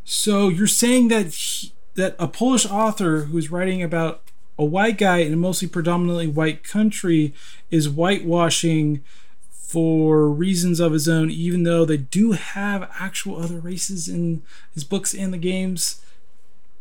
So 0.06 0.48
you're 0.48 0.68
saying 0.68 1.08
that 1.08 1.34
he, 1.34 1.74
that 1.96 2.16
a 2.20 2.28
Polish 2.28 2.66
author 2.66 3.22
who's 3.26 3.52
writing 3.52 3.82
about 3.82 4.22
a 4.58 4.64
white 4.64 5.00
guy 5.00 5.18
in 5.18 5.34
a 5.34 5.38
mostly 5.38 5.68
predominantly 5.68 6.28
white 6.28 6.64
country 6.64 7.34
is 7.72 7.90
whitewashing 7.90 9.04
for 9.52 10.30
reasons 10.30 10.80
of 10.80 10.94
his 10.94 11.10
own, 11.10 11.32
even 11.32 11.64
though 11.64 11.84
they 11.84 11.98
do 11.98 12.34
have 12.34 12.92
actual 13.00 13.42
other 13.42 13.60
races 13.60 14.08
in 14.08 14.44
his 14.74 14.84
books 14.84 15.16
and 15.16 15.34
the 15.34 15.38
games. 15.38 16.00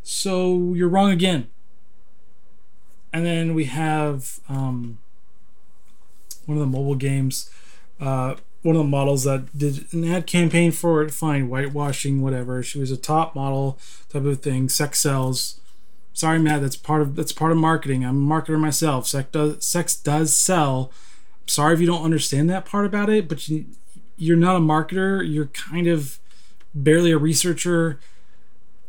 So 0.03 0.75
you're 0.75 0.91
wrong 0.91 1.11
again. 1.11 1.49
And 3.15 3.25
then 3.25 3.55
we 3.55 3.65
have 3.65 4.41
um, 4.49 4.99
one 6.45 6.59
of 6.59 6.61
the 6.61 6.67
mobile 6.67 6.97
games, 6.97 7.49
uh, 7.99 8.35
one 8.62 8.76
of 8.76 8.83
the 8.83 8.88
models 8.88 9.25
that 9.25 9.57
did 9.57 9.92
an 9.92 10.04
ad 10.04 10.26
campaign 10.26 10.71
for 10.71 11.02
it. 11.02 11.11
Fine, 11.11 11.49
whitewashing, 11.49 12.23
whatever. 12.23 12.62
She 12.62 12.78
was 12.78 12.90
a 12.90 12.97
top 12.97 13.35
model 13.35 13.78
type 14.09 14.25
of 14.25 14.40
thing. 14.40 14.69
Sex 14.69 15.00
sells. 15.00 15.61
Sorry, 16.12 16.38
Matt. 16.38 16.62
That's 16.62 16.76
part 16.76 17.02
of 17.02 17.16
that's 17.16 17.33
part 17.33 17.52
of 17.52 17.59
marketing. 17.59 18.04
I'm 18.04 18.31
a 18.31 18.35
marketer 18.35 18.59
myself. 18.59 19.07
Sex 19.07 19.28
does 19.33 19.64
sex 19.64 19.97
does 19.97 20.37
sell 20.37 20.92
sorry 21.47 21.75
if 21.75 21.81
you 21.81 21.87
don't 21.87 22.04
understand 22.04 22.49
that 22.50 22.64
part 22.64 22.87
about 22.87 23.11
it, 23.11 23.28
but 23.28 23.49
you, 23.49 23.66
you're 24.16 24.37
not 24.37 24.57
a 24.57 24.61
marketer. 24.61 25.23
You're 25.28 25.47
kind 25.47 25.87
of 25.87 26.19
barely 26.75 27.11
a 27.11 27.19
researcher. 27.19 27.99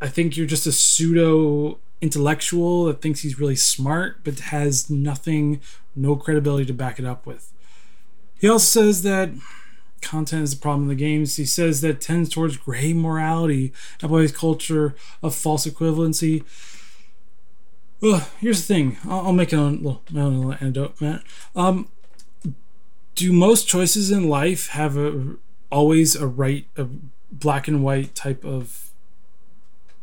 I 0.01 0.07
think 0.07 0.37
you're 0.37 0.47
just 0.47 0.67
a 0.67 0.71
pseudo 0.71 1.79
intellectual 2.01 2.85
that 2.85 3.01
thinks 3.01 3.21
he's 3.21 3.39
really 3.39 3.55
smart, 3.55 4.23
but 4.23 4.39
has 4.39 4.89
nothing, 4.89 5.61
no 5.95 6.15
credibility 6.15 6.65
to 6.65 6.73
back 6.73 6.99
it 6.99 7.05
up 7.05 7.25
with. 7.25 7.51
He 8.39 8.49
also 8.49 8.81
says 8.81 9.03
that 9.03 9.29
content 10.03 10.43
is 10.43 10.55
the 10.55 10.61
problem 10.61 10.83
in 10.83 10.89
the 10.89 10.95
games. 10.95 11.35
He 11.37 11.45
says 11.45 11.81
that 11.81 12.01
tends 12.01 12.29
towards 12.29 12.57
gray 12.57 12.93
morality, 12.93 13.73
employs 14.01 14.31
culture 14.31 14.95
of 15.21 15.33
false 15.33 15.65
equivalency. 15.65 16.43
Well, 18.01 18.27
here's 18.39 18.67
the 18.67 18.73
thing. 18.73 18.97
I'll, 19.05 19.27
I'll 19.27 19.33
make 19.33 19.53
on 19.53 19.77
little, 19.77 20.01
my 20.11 20.21
own 20.21 20.37
little 20.37 20.53
anecdote, 20.53 20.99
Matt. 20.99 21.23
Um, 21.55 21.87
do 23.15 23.31
most 23.31 23.67
choices 23.67 24.11
in 24.11 24.27
life 24.27 24.67
have 24.69 24.97
a 24.97 25.35
always 25.71 26.15
a 26.15 26.27
right 26.27 26.67
a 26.77 26.87
black 27.31 27.67
and 27.67 27.83
white 27.83 28.13
type 28.15 28.43
of 28.45 28.91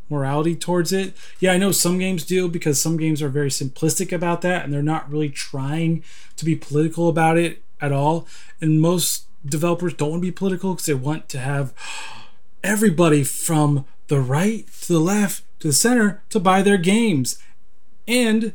morality 0.08 0.56
towards 0.56 0.92
it 0.92 1.14
yeah 1.38 1.52
i 1.52 1.56
know 1.56 1.70
some 1.70 1.98
games 1.98 2.24
do 2.24 2.48
because 2.48 2.80
some 2.80 2.96
games 2.96 3.22
are 3.22 3.28
very 3.28 3.48
simplistic 3.48 4.12
about 4.12 4.42
that 4.42 4.64
and 4.64 4.72
they're 4.72 4.82
not 4.82 5.08
really 5.08 5.30
trying 5.30 6.02
to 6.36 6.44
be 6.44 6.56
political 6.56 7.08
about 7.08 7.38
it 7.38 7.62
at 7.80 7.92
all 7.92 8.26
and 8.60 8.80
most 8.80 9.26
developers 9.44 9.94
don't 9.94 10.10
want 10.10 10.22
to 10.22 10.28
be 10.28 10.32
political 10.32 10.74
because 10.74 10.86
they 10.86 10.94
want 10.94 11.28
to 11.28 11.38
have 11.38 11.72
everybody 12.62 13.24
from 13.24 13.84
the 14.08 14.20
right 14.20 14.66
to 14.82 14.92
the 14.92 14.98
left 14.98 15.42
to 15.60 15.68
the 15.68 15.72
center 15.72 16.22
to 16.28 16.40
buy 16.40 16.62
their 16.62 16.76
games 16.76 17.38
and 18.06 18.52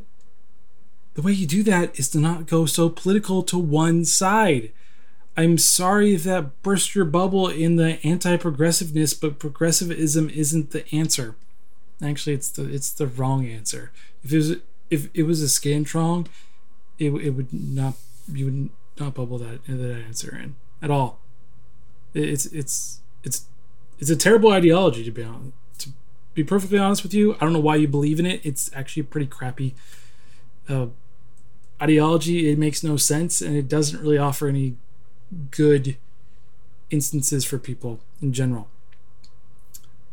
the 1.16 1.22
way 1.22 1.32
you 1.32 1.46
do 1.46 1.62
that 1.62 1.98
is 1.98 2.10
to 2.10 2.18
not 2.18 2.46
go 2.46 2.66
so 2.66 2.90
political 2.90 3.42
to 3.44 3.56
one 3.56 4.04
side. 4.04 4.70
I'm 5.34 5.56
sorry 5.56 6.12
if 6.12 6.24
that 6.24 6.62
burst 6.62 6.94
your 6.94 7.06
bubble 7.06 7.48
in 7.48 7.76
the 7.76 7.98
anti-progressiveness, 8.06 9.14
but 9.14 9.38
progressivism 9.38 10.28
isn't 10.28 10.72
the 10.72 10.86
answer. 10.94 11.34
Actually, 12.02 12.34
it's 12.34 12.50
the 12.50 12.64
it's 12.70 12.92
the 12.92 13.06
wrong 13.06 13.46
answer. 13.46 13.92
If 14.22 14.32
it 14.32 14.36
was 14.36 14.56
if 14.90 15.08
it 15.14 15.22
was 15.22 15.42
a 15.42 15.46
Scantron, 15.46 16.26
it, 16.98 17.10
it 17.12 17.30
would 17.30 17.50
not 17.50 17.94
you 18.30 18.44
would 18.44 18.70
not 19.00 19.14
bubble 19.14 19.38
that 19.38 19.64
that 19.64 20.04
answer 20.06 20.36
in 20.36 20.56
at 20.86 20.90
all. 20.90 21.18
It's 22.14 22.46
it's 22.46 23.00
it's 23.24 23.46
it's 23.98 24.10
a 24.10 24.16
terrible 24.16 24.52
ideology 24.52 25.04
to 25.04 25.10
be 25.10 25.22
honest. 25.22 25.52
To 25.80 25.90
be 26.34 26.44
perfectly 26.44 26.78
honest 26.78 27.02
with 27.02 27.12
you, 27.12 27.34
I 27.34 27.38
don't 27.40 27.52
know 27.52 27.60
why 27.60 27.76
you 27.76 27.88
believe 27.88 28.20
in 28.20 28.26
it. 28.26 28.40
It's 28.44 28.70
actually 28.72 29.02
a 29.02 29.04
pretty 29.04 29.26
crappy 29.26 29.74
uh, 30.68 30.86
ideology 31.80 32.50
it 32.50 32.58
makes 32.58 32.82
no 32.82 32.96
sense 32.96 33.40
and 33.40 33.56
it 33.56 33.68
doesn't 33.68 34.00
really 34.00 34.18
offer 34.18 34.48
any 34.48 34.76
good 35.50 35.96
instances 36.90 37.44
for 37.44 37.58
people 37.58 38.00
in 38.22 38.32
general 38.32 38.68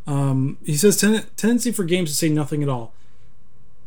um, 0.06 0.58
he 0.66 0.76
says 0.76 0.98
ten- 0.98 1.26
tendency 1.38 1.72
for 1.72 1.84
games 1.84 2.10
to 2.10 2.16
say 2.16 2.28
nothing 2.28 2.62
at 2.62 2.70
all 2.70 2.94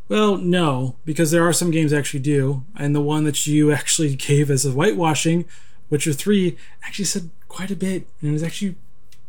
well 0.08 0.36
no 0.36 0.96
because 1.04 1.30
there 1.30 1.46
are 1.46 1.52
some 1.52 1.70
games 1.70 1.92
actually 1.92 2.20
do 2.20 2.64
and 2.76 2.94
the 2.94 3.00
one 3.00 3.24
that 3.24 3.46
you 3.46 3.72
actually 3.80 4.14
gave 4.16 4.50
as 4.50 4.64
a 4.64 4.70
whitewashing 4.70 5.44
witcher 5.90 6.12
3 6.12 6.56
actually 6.84 7.04
said 7.04 7.30
quite 7.48 7.70
a 7.70 7.76
bit 7.76 8.06
and 8.20 8.32
was 8.32 8.42
actually 8.42 8.76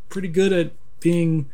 pretty 0.10 0.28
good 0.28 0.52
at 0.54 0.72
being 1.00 1.50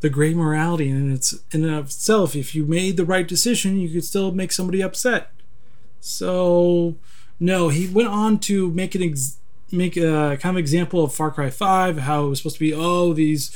the 0.00 0.08
gray 0.10 0.34
morality 0.34 0.90
and 0.90 1.12
it's 1.12 1.32
in 1.52 1.64
and 1.64 1.74
of 1.74 1.86
itself 1.86 2.36
if 2.36 2.54
you 2.54 2.64
made 2.64 2.96
the 2.96 3.04
right 3.04 3.26
decision 3.26 3.78
you 3.78 3.88
could 3.88 4.04
still 4.04 4.32
make 4.32 4.52
somebody 4.52 4.82
upset 4.82 5.30
so 6.00 6.96
no, 7.40 7.70
he 7.70 7.88
went 7.88 8.08
on 8.08 8.38
to 8.40 8.70
make 8.70 8.94
an 8.94 9.02
ex- 9.02 9.38
make 9.72 9.96
a 9.96 10.36
kind 10.40 10.54
of 10.54 10.58
example 10.58 11.02
of 11.02 11.14
Far 11.14 11.30
Cry 11.30 11.50
Five, 11.50 11.98
how 12.00 12.26
it 12.26 12.28
was 12.28 12.38
supposed 12.40 12.56
to 12.56 12.60
be 12.60 12.74
oh 12.74 13.12
these 13.12 13.48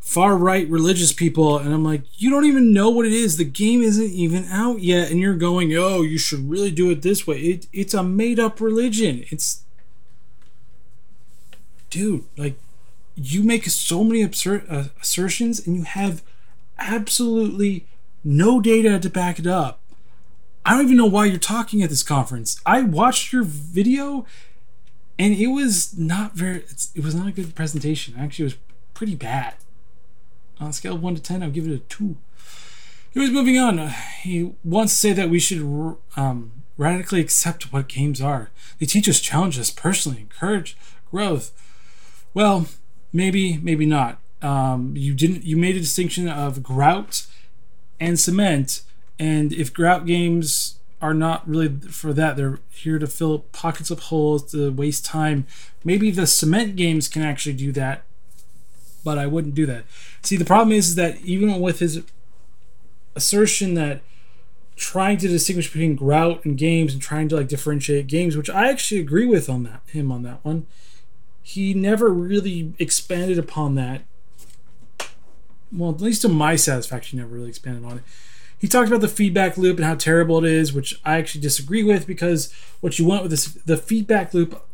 far 0.00 0.36
right 0.36 0.66
religious 0.68 1.12
people, 1.12 1.58
and 1.58 1.72
I'm 1.72 1.84
like, 1.84 2.02
you 2.16 2.30
don't 2.30 2.46
even 2.46 2.72
know 2.72 2.88
what 2.90 3.06
it 3.06 3.12
is. 3.12 3.36
The 3.36 3.44
game 3.44 3.82
isn't 3.82 4.10
even 4.10 4.46
out 4.46 4.80
yet, 4.80 5.10
and 5.10 5.20
you're 5.20 5.36
going, 5.36 5.76
oh, 5.76 6.02
you 6.02 6.18
should 6.18 6.50
really 6.50 6.70
do 6.70 6.90
it 6.90 7.02
this 7.02 7.26
way. 7.26 7.38
It, 7.38 7.66
it's 7.72 7.94
a 7.94 8.02
made 8.02 8.40
up 8.40 8.60
religion. 8.60 9.24
It's 9.30 9.62
dude, 11.90 12.24
like 12.36 12.58
you 13.14 13.42
make 13.42 13.66
so 13.66 14.02
many 14.04 14.24
uh, 14.24 14.84
assertions, 15.00 15.66
and 15.66 15.76
you 15.76 15.82
have 15.82 16.22
absolutely 16.78 17.86
no 18.24 18.60
data 18.60 18.98
to 18.98 19.10
back 19.10 19.38
it 19.38 19.46
up. 19.46 19.80
I 20.64 20.72
don't 20.76 20.84
even 20.84 20.96
know 20.96 21.06
why 21.06 21.26
you're 21.26 21.38
talking 21.38 21.82
at 21.82 21.90
this 21.90 22.02
conference. 22.02 22.60
I 22.66 22.82
watched 22.82 23.32
your 23.32 23.42
video 23.42 24.26
and 25.18 25.34
it 25.34 25.48
was 25.48 25.96
not 25.98 26.32
very 26.32 26.64
it 26.94 27.04
was 27.04 27.14
not 27.14 27.28
a 27.28 27.32
good 27.32 27.54
presentation. 27.54 28.14
Actually, 28.18 28.44
it 28.44 28.46
was 28.46 28.56
pretty 28.94 29.14
bad. 29.14 29.54
On 30.58 30.68
a 30.68 30.72
scale 30.72 30.94
of 30.94 31.02
1 31.02 31.14
to 31.14 31.22
10, 31.22 31.42
I'll 31.42 31.50
give 31.50 31.66
it 31.66 31.74
a 31.74 31.78
2. 31.78 32.16
He 33.12 33.18
was 33.18 33.30
moving 33.30 33.58
on. 33.58 33.92
He 34.22 34.52
wants 34.64 34.92
to 34.92 34.98
say 34.98 35.12
that 35.12 35.30
we 35.30 35.38
should 35.38 35.62
um, 36.16 36.52
radically 36.76 37.20
accept 37.20 37.72
what 37.72 37.88
games 37.88 38.20
are. 38.20 38.50
They 38.78 38.86
teach 38.86 39.08
us, 39.08 39.20
challenge 39.20 39.58
us 39.58 39.70
personally, 39.70 40.20
encourage 40.20 40.76
growth. 41.10 41.52
Well, 42.34 42.66
maybe, 43.12 43.58
maybe 43.58 43.86
not. 43.86 44.20
Um, 44.42 44.94
you 44.96 45.14
didn't. 45.14 45.44
You 45.44 45.56
made 45.56 45.76
a 45.76 45.80
distinction 45.80 46.28
of 46.28 46.62
grout 46.62 47.26
and 47.98 48.18
cement, 48.18 48.82
and 49.18 49.52
if 49.52 49.72
grout 49.72 50.06
games 50.06 50.78
are 51.02 51.14
not 51.14 51.48
really 51.48 51.68
for 51.90 52.12
that, 52.12 52.36
they're 52.36 52.58
here 52.70 52.98
to 52.98 53.06
fill 53.06 53.40
pockets 53.52 53.90
of 53.90 54.00
holes, 54.04 54.50
to 54.52 54.70
waste 54.72 55.04
time. 55.04 55.46
Maybe 55.84 56.10
the 56.10 56.26
cement 56.26 56.76
games 56.76 57.08
can 57.08 57.22
actually 57.22 57.54
do 57.54 57.72
that, 57.72 58.04
but 59.04 59.18
I 59.18 59.26
wouldn't 59.26 59.54
do 59.54 59.66
that. 59.66 59.84
See, 60.22 60.36
the 60.36 60.44
problem 60.44 60.72
is, 60.72 60.90
is 60.90 60.94
that 60.96 61.20
even 61.22 61.60
with 61.60 61.80
his 61.80 62.02
assertion 63.14 63.74
that 63.74 64.00
trying 64.76 65.18
to 65.18 65.28
distinguish 65.28 65.70
between 65.70 65.94
grout 65.94 66.44
and 66.44 66.56
games 66.56 66.94
and 66.94 67.02
trying 67.02 67.28
to 67.28 67.36
like 67.36 67.48
differentiate 67.48 68.06
games, 68.06 68.36
which 68.36 68.48
I 68.48 68.70
actually 68.70 69.00
agree 69.00 69.26
with 69.26 69.50
on 69.50 69.64
that 69.64 69.82
him 69.86 70.10
on 70.10 70.22
that 70.22 70.42
one. 70.42 70.66
He 71.50 71.74
never 71.74 72.10
really 72.10 72.74
expanded 72.78 73.36
upon 73.36 73.74
that. 73.74 74.02
Well, 75.72 75.90
at 75.90 76.00
least 76.00 76.22
to 76.22 76.28
my 76.28 76.54
satisfaction, 76.54 77.18
he 77.18 77.24
never 77.24 77.34
really 77.34 77.48
expanded 77.48 77.84
on 77.84 77.98
it. 77.98 78.04
He 78.56 78.68
talked 78.68 78.86
about 78.86 79.00
the 79.00 79.08
feedback 79.08 79.56
loop 79.56 79.76
and 79.78 79.84
how 79.84 79.96
terrible 79.96 80.44
it 80.44 80.48
is, 80.48 80.72
which 80.72 81.00
I 81.04 81.16
actually 81.16 81.40
disagree 81.40 81.82
with 81.82 82.06
because 82.06 82.52
what 82.80 83.00
you 83.00 83.04
want 83.04 83.22
with 83.22 83.32
this 83.32 83.46
the 83.46 83.76
feedback 83.76 84.32
loop 84.32 84.64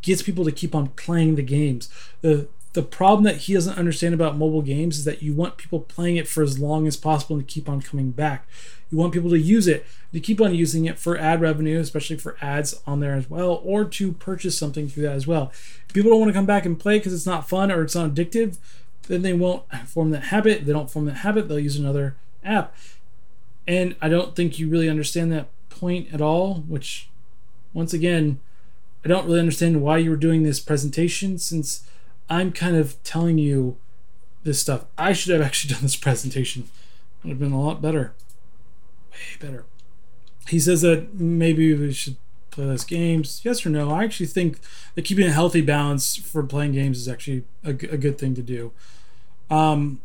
gets 0.00 0.22
people 0.22 0.46
to 0.46 0.52
keep 0.52 0.74
on 0.74 0.88
playing 0.88 1.34
the 1.34 1.42
games. 1.42 1.90
The 2.22 2.48
the 2.72 2.82
problem 2.82 3.24
that 3.24 3.36
he 3.36 3.52
doesn't 3.52 3.76
understand 3.76 4.14
about 4.14 4.38
mobile 4.38 4.62
games 4.62 4.96
is 4.96 5.04
that 5.04 5.22
you 5.22 5.34
want 5.34 5.58
people 5.58 5.80
playing 5.80 6.16
it 6.16 6.26
for 6.26 6.42
as 6.42 6.58
long 6.58 6.86
as 6.86 6.96
possible 6.96 7.36
and 7.36 7.46
to 7.46 7.54
keep 7.54 7.68
on 7.68 7.82
coming 7.82 8.10
back. 8.10 8.48
You 8.92 8.98
want 8.98 9.14
people 9.14 9.30
to 9.30 9.38
use 9.38 9.66
it, 9.66 9.86
to 10.12 10.20
keep 10.20 10.38
on 10.38 10.54
using 10.54 10.84
it 10.84 10.98
for 10.98 11.16
ad 11.16 11.40
revenue, 11.40 11.80
especially 11.80 12.18
for 12.18 12.36
ads 12.42 12.78
on 12.86 13.00
there 13.00 13.14
as 13.14 13.30
well, 13.30 13.62
or 13.64 13.86
to 13.86 14.12
purchase 14.12 14.56
something 14.56 14.86
through 14.86 15.04
that 15.04 15.16
as 15.16 15.26
well. 15.26 15.50
If 15.88 15.94
people 15.94 16.10
don't 16.10 16.20
want 16.20 16.28
to 16.28 16.34
come 16.34 16.46
back 16.46 16.66
and 16.66 16.78
play 16.78 16.98
because 16.98 17.14
it's 17.14 17.26
not 17.26 17.48
fun 17.48 17.72
or 17.72 17.82
it's 17.82 17.94
not 17.94 18.10
addictive, 18.10 18.58
then 19.08 19.22
they 19.22 19.32
won't 19.32 19.64
form 19.86 20.10
that 20.10 20.24
habit. 20.24 20.60
If 20.60 20.66
they 20.66 20.72
don't 20.74 20.90
form 20.90 21.06
that 21.06 21.14
habit, 21.14 21.48
they'll 21.48 21.58
use 21.58 21.76
another 21.76 22.16
app. 22.44 22.76
And 23.66 23.96
I 24.02 24.10
don't 24.10 24.36
think 24.36 24.58
you 24.58 24.68
really 24.68 24.90
understand 24.90 25.32
that 25.32 25.48
point 25.70 26.12
at 26.12 26.20
all, 26.20 26.56
which, 26.68 27.08
once 27.72 27.94
again, 27.94 28.40
I 29.04 29.08
don't 29.08 29.26
really 29.26 29.40
understand 29.40 29.80
why 29.80 29.98
you 29.98 30.10
were 30.10 30.16
doing 30.16 30.42
this 30.42 30.60
presentation 30.60 31.38
since 31.38 31.88
I'm 32.28 32.52
kind 32.52 32.76
of 32.76 33.02
telling 33.04 33.38
you 33.38 33.76
this 34.44 34.60
stuff. 34.60 34.84
I 34.98 35.12
should 35.12 35.32
have 35.32 35.42
actually 35.46 35.74
done 35.74 35.82
this 35.82 35.96
presentation. 35.96 36.64
It 36.64 37.28
would 37.28 37.30
have 37.30 37.40
been 37.40 37.52
a 37.52 37.60
lot 37.60 37.80
better. 37.80 38.12
Way 39.12 39.46
better. 39.46 39.64
He 40.48 40.58
says 40.58 40.82
that 40.82 41.14
maybe 41.14 41.72
we 41.74 41.92
should 41.92 42.16
play 42.50 42.64
less 42.64 42.84
games. 42.84 43.40
Yes 43.44 43.64
or 43.64 43.70
no? 43.70 43.90
I 43.90 44.04
actually 44.04 44.26
think 44.26 44.58
that 44.94 45.04
keeping 45.04 45.26
a 45.26 45.32
healthy 45.32 45.60
balance 45.60 46.16
for 46.16 46.42
playing 46.42 46.72
games 46.72 46.98
is 46.98 47.08
actually 47.08 47.44
a, 47.64 47.70
a 47.70 47.96
good 47.96 48.18
thing 48.18 48.34
to 48.34 48.42
do. 48.42 48.72
Um, 49.50 50.00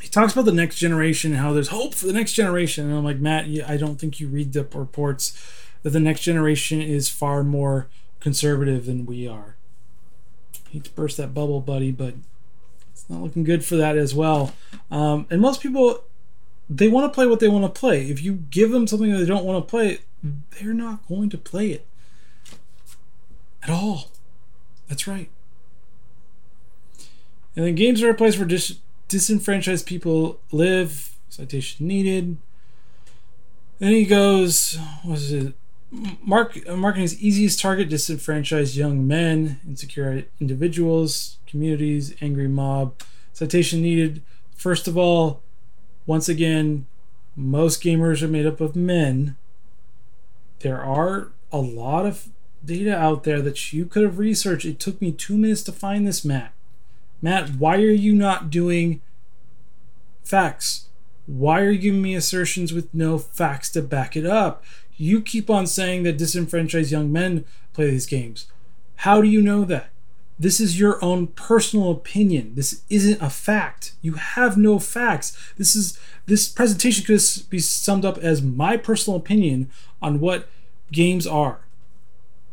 he 0.00 0.08
talks 0.08 0.32
about 0.32 0.44
the 0.44 0.52
next 0.52 0.76
generation, 0.76 1.34
how 1.34 1.52
there's 1.52 1.68
hope 1.68 1.94
for 1.94 2.06
the 2.06 2.12
next 2.12 2.32
generation. 2.32 2.88
And 2.88 2.96
I'm 2.96 3.04
like, 3.04 3.18
Matt, 3.18 3.46
I 3.66 3.76
don't 3.76 3.96
think 4.00 4.20
you 4.20 4.28
read 4.28 4.52
the 4.52 4.64
reports 4.64 5.36
that 5.82 5.90
the 5.90 6.00
next 6.00 6.22
generation 6.22 6.80
is 6.80 7.08
far 7.08 7.42
more 7.42 7.88
conservative 8.20 8.86
than 8.86 9.06
we 9.06 9.28
are. 9.28 9.56
Hate 10.70 10.84
to 10.84 10.90
burst 10.92 11.16
that 11.16 11.34
bubble, 11.34 11.60
buddy, 11.60 11.90
but 11.90 12.14
it's 12.92 13.08
not 13.08 13.22
looking 13.22 13.44
good 13.44 13.64
for 13.64 13.76
that 13.76 13.96
as 13.96 14.14
well. 14.14 14.54
Um, 14.90 15.26
and 15.30 15.40
most 15.40 15.60
people, 15.60 16.04
they 16.70 16.88
want 16.88 17.10
to 17.10 17.14
play 17.14 17.26
what 17.26 17.40
they 17.40 17.48
want 17.48 17.64
to 17.64 17.80
play. 17.80 18.10
If 18.10 18.22
you 18.22 18.34
give 18.50 18.70
them 18.70 18.86
something 18.86 19.10
that 19.12 19.18
they 19.18 19.26
don't 19.26 19.44
want 19.44 19.66
to 19.66 19.70
play, 19.70 19.98
they're 20.22 20.74
not 20.74 21.06
going 21.08 21.30
to 21.30 21.38
play 21.38 21.70
it 21.70 21.86
at 23.62 23.70
all. 23.70 24.10
That's 24.88 25.06
right. 25.06 25.30
And 27.56 27.66
then 27.66 27.74
games 27.74 28.02
are 28.02 28.10
a 28.10 28.14
place 28.14 28.38
where 28.38 28.46
dis- 28.46 28.78
disenfranchised 29.08 29.86
people 29.86 30.40
live. 30.52 31.16
Citation 31.28 31.86
needed. 31.86 32.36
Then 33.78 33.92
he 33.92 34.04
goes, 34.04 34.78
was 35.04 35.32
it? 35.32 35.54
Mark, 36.22 36.68
marketing's 36.68 37.20
easiest 37.20 37.60
target 37.60 37.88
disenfranchised 37.88 38.76
young 38.76 39.06
men, 39.06 39.60
insecure 39.66 40.24
individuals, 40.40 41.38
communities, 41.46 42.14
angry 42.20 42.48
mob. 42.48 43.02
Citation 43.32 43.80
needed. 43.80 44.22
First 44.54 44.86
of 44.86 44.98
all, 44.98 45.42
once 46.08 46.26
again, 46.26 46.86
most 47.36 47.82
gamers 47.82 48.22
are 48.22 48.28
made 48.28 48.46
up 48.46 48.62
of 48.62 48.74
men. 48.74 49.36
There 50.60 50.82
are 50.82 51.28
a 51.52 51.58
lot 51.58 52.06
of 52.06 52.30
data 52.64 52.96
out 52.96 53.24
there 53.24 53.42
that 53.42 53.74
you 53.74 53.84
could 53.84 54.04
have 54.04 54.18
researched. 54.18 54.64
It 54.64 54.80
took 54.80 55.02
me 55.02 55.12
two 55.12 55.36
minutes 55.36 55.62
to 55.64 55.72
find 55.72 56.06
this, 56.06 56.24
Matt. 56.24 56.52
Matt, 57.20 57.50
why 57.56 57.76
are 57.76 57.92
you 57.92 58.14
not 58.14 58.48
doing 58.48 59.02
facts? 60.24 60.86
Why 61.26 61.60
are 61.60 61.72
you 61.72 61.78
giving 61.78 62.00
me 62.00 62.14
assertions 62.14 62.72
with 62.72 62.92
no 62.94 63.18
facts 63.18 63.70
to 63.72 63.82
back 63.82 64.16
it 64.16 64.24
up? 64.24 64.64
You 64.96 65.20
keep 65.20 65.50
on 65.50 65.66
saying 65.66 66.04
that 66.04 66.16
disenfranchised 66.16 66.90
young 66.90 67.12
men 67.12 67.44
play 67.74 67.90
these 67.90 68.06
games. 68.06 68.46
How 68.96 69.20
do 69.20 69.28
you 69.28 69.42
know 69.42 69.64
that? 69.66 69.90
This 70.38 70.60
is 70.60 70.78
your 70.78 71.02
own 71.04 71.28
personal 71.28 71.90
opinion. 71.90 72.54
This 72.54 72.82
isn't 72.88 73.20
a 73.20 73.30
fact. 73.30 73.92
You 74.02 74.14
have 74.14 74.56
no 74.56 74.78
facts. 74.78 75.36
This 75.56 75.74
is 75.74 75.98
this 76.26 76.48
presentation 76.48 77.04
could 77.04 77.20
be 77.50 77.58
summed 77.58 78.04
up 78.04 78.18
as 78.18 78.40
my 78.40 78.76
personal 78.76 79.18
opinion 79.18 79.70
on 80.00 80.20
what 80.20 80.48
games 80.92 81.26
are. 81.26 81.60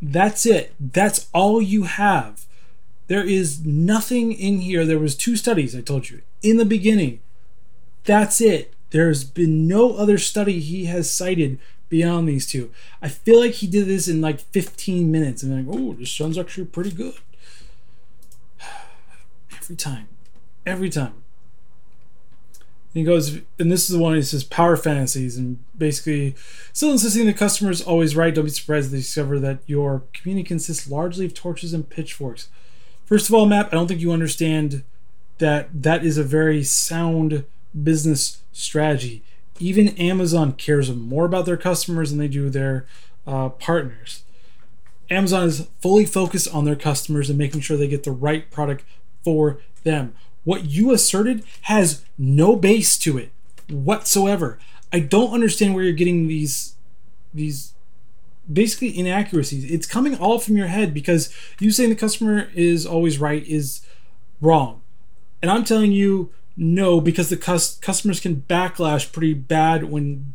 That's 0.02 0.45
it. 0.45 0.74
That's 0.80 1.28
all 1.34 1.62
you 1.62 1.84
have. 1.84 2.45
There 3.08 3.24
is 3.24 3.65
nothing 3.65 4.32
in 4.32 4.62
here. 4.62 4.86
There 4.86 5.00
was 5.00 5.15
two 5.15 5.36
studies 5.36 5.76
I 5.76 5.82
told 5.82 6.10
you 6.10 6.21
in 6.41 6.58
the 6.58 6.65
beginning. 6.65 7.19
That's 8.04 8.41
it. 8.41 8.74
There's 8.89 9.24
been 9.24 9.67
no 9.67 9.95
other 9.95 10.17
study 10.17 10.60
he 10.60 10.86
has 10.86 11.12
cited 11.12 11.60
beyond 11.89 12.28
these 12.28 12.48
two. 12.48 12.71
I 13.02 13.10
feel 13.10 13.39
like 13.39 13.54
he 13.54 13.67
did 13.67 13.88
this 13.88 14.08
in 14.08 14.21
like 14.21 14.39
15 14.39 15.12
minutes 15.12 15.43
and 15.43 15.67
like, 15.67 15.78
oh, 15.78 15.93
this 15.93 16.12
sounds 16.12 16.38
actually 16.38 16.65
pretty 16.65 16.91
good. 16.91 17.15
Every 19.65 19.75
time. 19.75 20.08
Every 20.65 20.89
time. 20.89 21.23
And 22.93 23.01
he 23.01 23.04
goes, 23.04 23.41
and 23.60 23.71
this 23.71 23.89
is 23.89 23.89
the 23.89 23.99
one 23.99 24.15
he 24.15 24.21
says 24.21 24.43
power 24.43 24.78
fantasies, 24.78 25.38
and 25.38 25.60
basically 25.78 26.36
still 26.71 26.91
insisting 26.91 27.25
the 27.25 27.34
customer 27.34 27.71
is 27.71 27.82
always 27.82 28.15
right. 28.15 28.34
Don't 28.34 28.45
be 28.45 28.51
surprised 28.51 28.88
if 28.88 28.91
they 28.91 28.97
discover 28.99 29.39
that 29.39 29.60
your 29.65 30.04
community 30.13 30.47
consists 30.47 30.89
largely 30.89 31.25
of 31.25 31.34
torches 31.34 31.73
and 31.73 31.89
pitchforks. 31.89 32.49
First 33.06 33.28
of 33.28 33.36
all, 33.36 33.45
Matt, 33.45 33.67
I 33.67 33.71
don't 33.71 33.88
think 33.88 34.01
you 34.01 34.12
understand 34.12 34.84
that 35.39 35.69
that 35.84 36.06
is 36.06 36.17
a 36.17 36.23
very 36.23 36.63
sound 36.63 37.43
business 37.84 38.41
strategy 38.54 39.23
even 39.60 39.89
Amazon 39.97 40.54
cares 40.54 40.93
more 40.93 41.25
about 41.25 41.45
their 41.45 41.58
customers 41.58 42.10
than 42.10 42.19
they 42.19 42.28
do 42.28 42.49
their 42.49 42.86
uh, 43.25 43.49
partners. 43.49 44.23
Amazon 45.10 45.47
is 45.47 45.67
fully 45.82 46.06
focused 46.06 46.54
on 46.54 46.65
their 46.65 46.75
customers 46.75 47.30
and 47.30 47.38
making 47.38 47.62
sure 47.62 47.78
they 47.78 47.88
get 47.88 48.04
the 48.04 48.12
right 48.12 48.49
product 48.51 48.84
for 49.26 49.60
them. 49.84 50.14
What 50.46 50.66
you 50.66 50.94
asserted 50.94 51.44
has 51.64 52.06
no 52.18 52.56
base 52.56 52.98
to 53.00 53.18
it 53.18 53.32
whatsoever. 53.68 54.60
I 54.94 55.00
don't 55.00 55.34
understand 55.34 55.74
where 55.74 55.84
you're 55.84 55.94
getting 55.94 56.28
these 56.28 56.76
these 57.34 57.74
basically 58.52 58.98
inaccuracies. 58.98 59.70
It's 59.70 59.88
coming 59.88 60.16
all 60.18 60.40
from 60.40 60.56
your 60.56 60.68
head 60.68 60.94
because 60.94 61.34
you 61.60 61.72
saying 61.72 61.90
the 61.90 61.96
customer 61.96 62.50
is 62.54 62.86
always 62.86 63.20
right 63.20 63.46
is 63.46 63.82
wrong. 64.40 64.82
And 65.42 65.52
I'm 65.52 65.64
telling 65.66 65.92
you 65.92 66.32
no, 66.56 67.02
because 67.02 67.30
the 67.30 67.38
cus- 67.38 67.78
customers 67.78 68.20
can 68.20 68.46
backlash 68.48 69.12
pretty 69.12 69.34
bad 69.34 69.86
when 69.86 70.34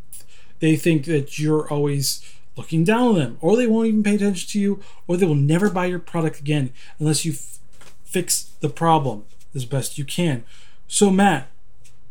they 0.59 0.77
think 0.77 1.07
that 1.07 1.39
you're 1.39 1.69
always 1.73 2.23
looking 2.57 2.85
down 2.85 3.09
on 3.09 3.15
them, 3.15 3.39
or 3.41 3.57
they 3.57 3.67
won't 3.67 3.89
even 3.89 4.03
pay 4.03 4.17
attention 4.17 4.49
to 4.51 4.61
you, 4.61 4.83
or 5.07 5.17
they 5.17 5.25
will 5.25 5.35
never 5.35 5.71
buy 5.71 5.87
your 5.87 5.99
product 5.99 6.41
again 6.41 6.73
unless 6.99 7.25
you 7.25 7.33
f- 7.33 7.59
fix 8.05 8.50
the 8.61 8.69
problem 8.69 9.25
as 9.55 9.65
best 9.65 9.99
you 9.99 10.05
can. 10.05 10.45
So, 10.87 11.11
Matt, 11.11 11.49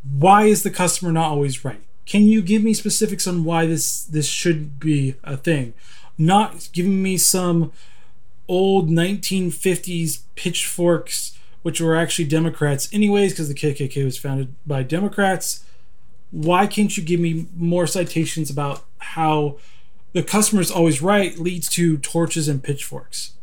why 0.03 0.45
is 0.45 0.63
the 0.63 0.69
customer 0.69 1.11
not 1.11 1.31
always 1.31 1.63
right? 1.63 1.81
Can 2.05 2.23
you 2.23 2.41
give 2.41 2.63
me 2.63 2.73
specifics 2.73 3.27
on 3.27 3.43
why 3.43 3.65
this 3.65 4.03
this 4.03 4.27
should 4.27 4.79
be 4.79 5.15
a 5.23 5.37
thing? 5.37 5.73
Not 6.17 6.69
giving 6.73 7.01
me 7.03 7.17
some 7.17 7.71
old 8.47 8.89
1950s 8.89 10.21
pitchforks 10.35 11.37
which 11.61 11.81
were 11.81 11.95
actually 11.95 12.25
Democrats, 12.25 12.91
anyways, 12.93 13.33
because 13.33 13.47
the 13.47 13.53
KKK 13.53 14.03
was 14.03 14.17
founded 14.17 14.55
by 14.65 14.83
Democrats. 14.83 15.63
Why 16.31 16.67
can't 16.67 16.95
you 16.95 17.03
give 17.03 17.19
me 17.19 17.47
more 17.55 17.85
citations 17.85 18.49
about 18.49 18.85
how 18.99 19.57
the 20.13 20.23
customer 20.23 20.61
is 20.61 20.71
always 20.71 21.01
right 21.01 21.37
leads 21.37 21.67
to 21.69 21.97
torches 21.97 22.47
and 22.47 22.63
pitchforks? 22.63 23.33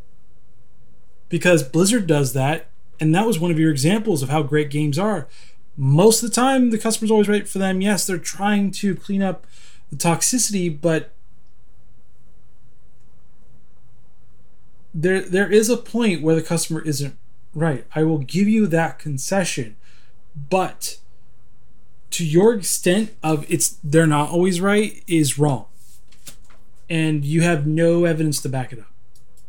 Because 1.28 1.62
Blizzard 1.62 2.06
does 2.06 2.32
that, 2.32 2.68
and 3.00 3.14
that 3.14 3.26
was 3.26 3.38
one 3.38 3.50
of 3.50 3.58
your 3.58 3.70
examples 3.70 4.22
of 4.22 4.28
how 4.28 4.42
great 4.42 4.70
games 4.70 4.98
are. 4.98 5.28
Most 5.76 6.22
of 6.22 6.30
the 6.30 6.34
time, 6.34 6.70
the 6.70 6.78
customer's 6.78 7.10
always 7.10 7.28
right 7.28 7.46
for 7.46 7.58
them. 7.58 7.80
Yes, 7.80 8.06
they're 8.06 8.18
trying 8.18 8.70
to 8.72 8.94
clean 8.94 9.22
up 9.22 9.46
the 9.90 9.96
toxicity, 9.96 10.74
but 10.80 11.12
there 14.94 15.20
there 15.20 15.52
is 15.52 15.68
a 15.68 15.76
point 15.76 16.22
where 16.22 16.34
the 16.34 16.42
customer 16.42 16.80
isn't 16.80 17.16
Right. 17.56 17.86
I 17.94 18.02
will 18.02 18.18
give 18.18 18.48
you 18.48 18.66
that 18.66 18.98
concession. 18.98 19.76
But 20.50 20.98
to 22.10 22.24
your 22.24 22.52
extent 22.52 23.16
of 23.22 23.50
it's 23.50 23.78
they're 23.82 24.06
not 24.06 24.28
always 24.28 24.60
right 24.60 25.02
is 25.06 25.38
wrong. 25.38 25.64
And 26.90 27.24
you 27.24 27.40
have 27.40 27.66
no 27.66 28.04
evidence 28.04 28.42
to 28.42 28.50
back 28.50 28.74
it 28.74 28.78
up. 28.78 28.92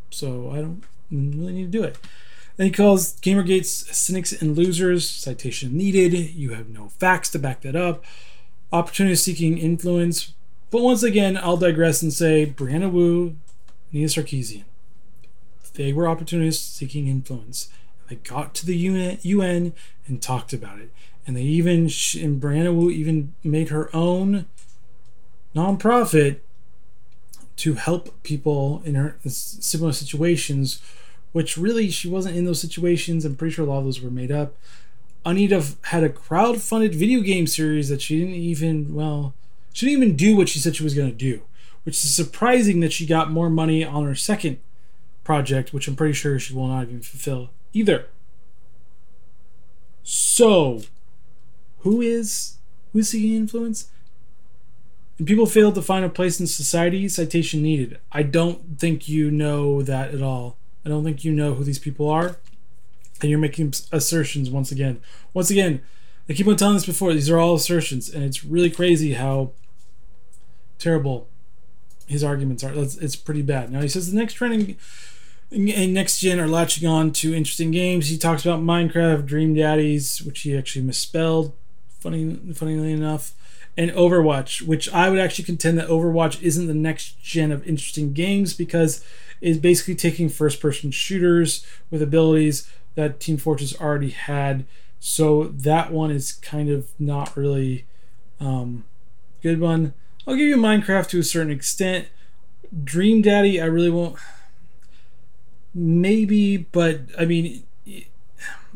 So 0.09 0.51
I 0.51 0.61
don't 0.61 0.83
really 1.11 1.51
need 1.51 1.71
to 1.73 1.77
do 1.77 1.83
it. 1.83 1.97
Then 2.57 2.67
he 2.67 2.73
calls 2.73 3.19
Gamergate's 3.21 3.95
cynics 3.95 4.33
and 4.33 4.57
losers. 4.57 5.09
Citation 5.09 5.77
needed. 5.77 6.13
You 6.13 6.53
have 6.53 6.69
no 6.69 6.89
facts 6.89 7.29
to 7.31 7.39
back 7.39 7.61
that 7.61 7.75
up. 7.75 8.03
opportunity 8.73 9.15
seeking 9.15 9.57
influence. 9.57 10.33
But 10.69 10.81
once 10.81 11.03
again, 11.03 11.37
I'll 11.37 11.57
digress 11.57 12.01
and 12.01 12.11
say 12.11 12.45
Brianna 12.45 12.91
Wu, 12.91 13.37
Nina 13.93 14.07
Sarkeesian. 14.07 14.65
They 15.75 15.93
were 15.93 16.07
opportunists 16.07 16.75
seeking 16.75 17.07
influence. 17.07 17.69
They 18.09 18.15
got 18.15 18.53
to 18.55 18.65
the 18.65 18.75
UN 18.75 19.73
and 20.07 20.21
talked 20.21 20.51
about 20.51 20.79
it. 20.79 20.91
And 21.25 21.37
they 21.37 21.43
even, 21.43 21.81
and 21.81 22.41
Brianna 22.41 22.73
Wu 22.73 22.89
even 22.89 23.33
made 23.43 23.69
her 23.69 23.95
own 23.95 24.47
nonprofit 25.55 26.39
to 27.57 27.73
help 27.75 28.23
people 28.23 28.81
in 28.85 28.95
her 28.95 29.17
similar 29.25 29.91
situations, 29.91 30.81
which 31.37 31.55
really 31.55 31.91
she 31.91 32.07
wasn't 32.07 32.35
in 32.35 32.45
those 32.45 32.59
situations. 32.59 33.23
I'm 33.23 33.35
pretty 33.35 33.53
sure 33.53 33.63
a 33.63 33.69
lot 33.69 33.77
of 33.77 33.85
those 33.85 34.01
were 34.01 34.09
made 34.09 34.31
up. 34.31 34.55
Anita 35.23 35.63
had 35.83 36.03
a 36.03 36.09
crowd-funded 36.09 36.95
video 36.95 37.21
game 37.21 37.45
series 37.45 37.89
that 37.89 38.01
she 38.01 38.17
didn't 38.17 38.33
even 38.33 38.95
well, 38.95 39.35
she 39.71 39.85
didn't 39.85 40.01
even 40.01 40.15
do 40.15 40.35
what 40.35 40.49
she 40.49 40.57
said 40.57 40.75
she 40.75 40.83
was 40.83 40.95
going 40.95 41.11
to 41.11 41.15
do, 41.15 41.43
which 41.83 42.03
is 42.03 42.15
surprising 42.15 42.79
that 42.79 42.91
she 42.91 43.05
got 43.05 43.29
more 43.29 43.51
money 43.51 43.85
on 43.85 44.05
her 44.05 44.15
second 44.15 44.57
project, 45.23 45.73
which 45.73 45.87
I'm 45.87 45.95
pretty 45.95 46.15
sure 46.15 46.39
she 46.39 46.55
will 46.55 46.69
not 46.69 46.87
even 46.87 47.01
fulfill 47.01 47.51
either. 47.71 48.07
So, 50.01 50.81
who 51.81 52.01
is 52.01 52.55
who's 52.93 53.09
seeking 53.09 53.35
influence? 53.35 53.91
And 55.19 55.27
people 55.27 55.45
failed 55.45 55.75
to 55.75 55.83
find 55.83 56.03
a 56.03 56.09
place 56.09 56.39
in 56.39 56.47
society. 56.47 57.07
Citation 57.07 57.61
needed. 57.61 57.99
I 58.11 58.23
don't 58.23 58.79
think 58.79 59.07
you 59.07 59.29
know 59.29 59.83
that 59.83 60.15
at 60.15 60.23
all. 60.23 60.57
I 60.87 60.89
don't 60.89 61.03
think 61.03 61.25
you 61.25 61.33
know 61.33 61.53
who 61.53 61.65
these 61.65 61.79
people 61.79 62.09
are 62.09 62.37
and 63.21 63.29
you're 63.29 63.37
making 63.37 63.73
assertions 63.91 64.49
once 64.49 64.71
again. 64.71 65.01
Once 65.33 65.49
again, 65.49 65.81
I 66.29 66.33
keep 66.33 66.47
on 66.47 66.55
telling 66.55 66.75
this 66.75 66.85
before. 66.85 67.11
These 67.11 67.29
are 67.29 67.37
all 67.37 67.55
assertions, 67.55 68.09
and 68.09 68.23
it's 68.23 68.45
really 68.45 68.69
crazy 68.69 69.15
how 69.15 69.51
terrible 70.79 71.27
his 72.07 72.23
arguments 72.23 72.63
are. 72.63 72.71
It's, 72.73 72.95
it's 72.95 73.17
pretty 73.17 73.41
bad. 73.41 73.69
Now 73.69 73.81
he 73.81 73.89
says 73.89 74.09
the 74.09 74.17
next 74.17 74.35
trending 74.35 74.77
and 75.51 75.93
next 75.93 76.21
gen 76.21 76.39
are 76.39 76.47
latching 76.47 76.87
on 76.87 77.11
to 77.11 77.35
interesting 77.35 77.71
games. 77.71 78.07
He 78.07 78.17
talks 78.17 78.45
about 78.45 78.61
Minecraft, 78.61 79.25
Dream 79.25 79.55
Daddies, 79.55 80.21
which 80.21 80.39
he 80.41 80.57
actually 80.57 80.85
misspelled, 80.85 81.51
funny, 81.99 82.35
funnily 82.53 82.91
enough, 82.91 83.33
and 83.77 83.91
Overwatch, 83.91 84.61
which 84.61 84.91
I 84.91 85.09
would 85.09 85.19
actually 85.19 85.45
contend 85.45 85.77
that 85.77 85.87
Overwatch 85.87 86.41
isn't 86.41 86.67
the 86.67 86.73
next 86.73 87.21
gen 87.21 87.51
of 87.51 87.67
interesting 87.67 88.13
games 88.13 88.53
because 88.53 89.03
it's 89.39 89.59
basically 89.59 89.95
taking 89.95 90.29
first 90.29 90.59
person 90.59 90.89
shooters 90.91 91.65
with 91.91 92.01
abilities 92.01 92.69
that 92.95 93.19
Team 93.19 93.37
Fortress 93.37 93.79
already 93.79 94.09
had. 94.09 94.65
So 94.99 95.43
that 95.43 95.91
one 95.91 96.09
is 96.09 96.31
kind 96.33 96.69
of 96.69 96.89
not 96.99 97.37
really 97.37 97.85
um, 98.39 98.83
good 99.43 99.59
one. 99.59 99.93
I'll 100.25 100.35
give 100.35 100.47
you 100.47 100.57
Minecraft 100.57 101.09
to 101.09 101.19
a 101.19 101.23
certain 101.23 101.51
extent. 101.51 102.07
Dream 102.83 103.21
Daddy, 103.21 103.61
I 103.61 103.65
really 103.65 103.91
won't. 103.91 104.17
Maybe, 105.73 106.57
but 106.57 107.01
I 107.17 107.25
mean, 107.25 107.63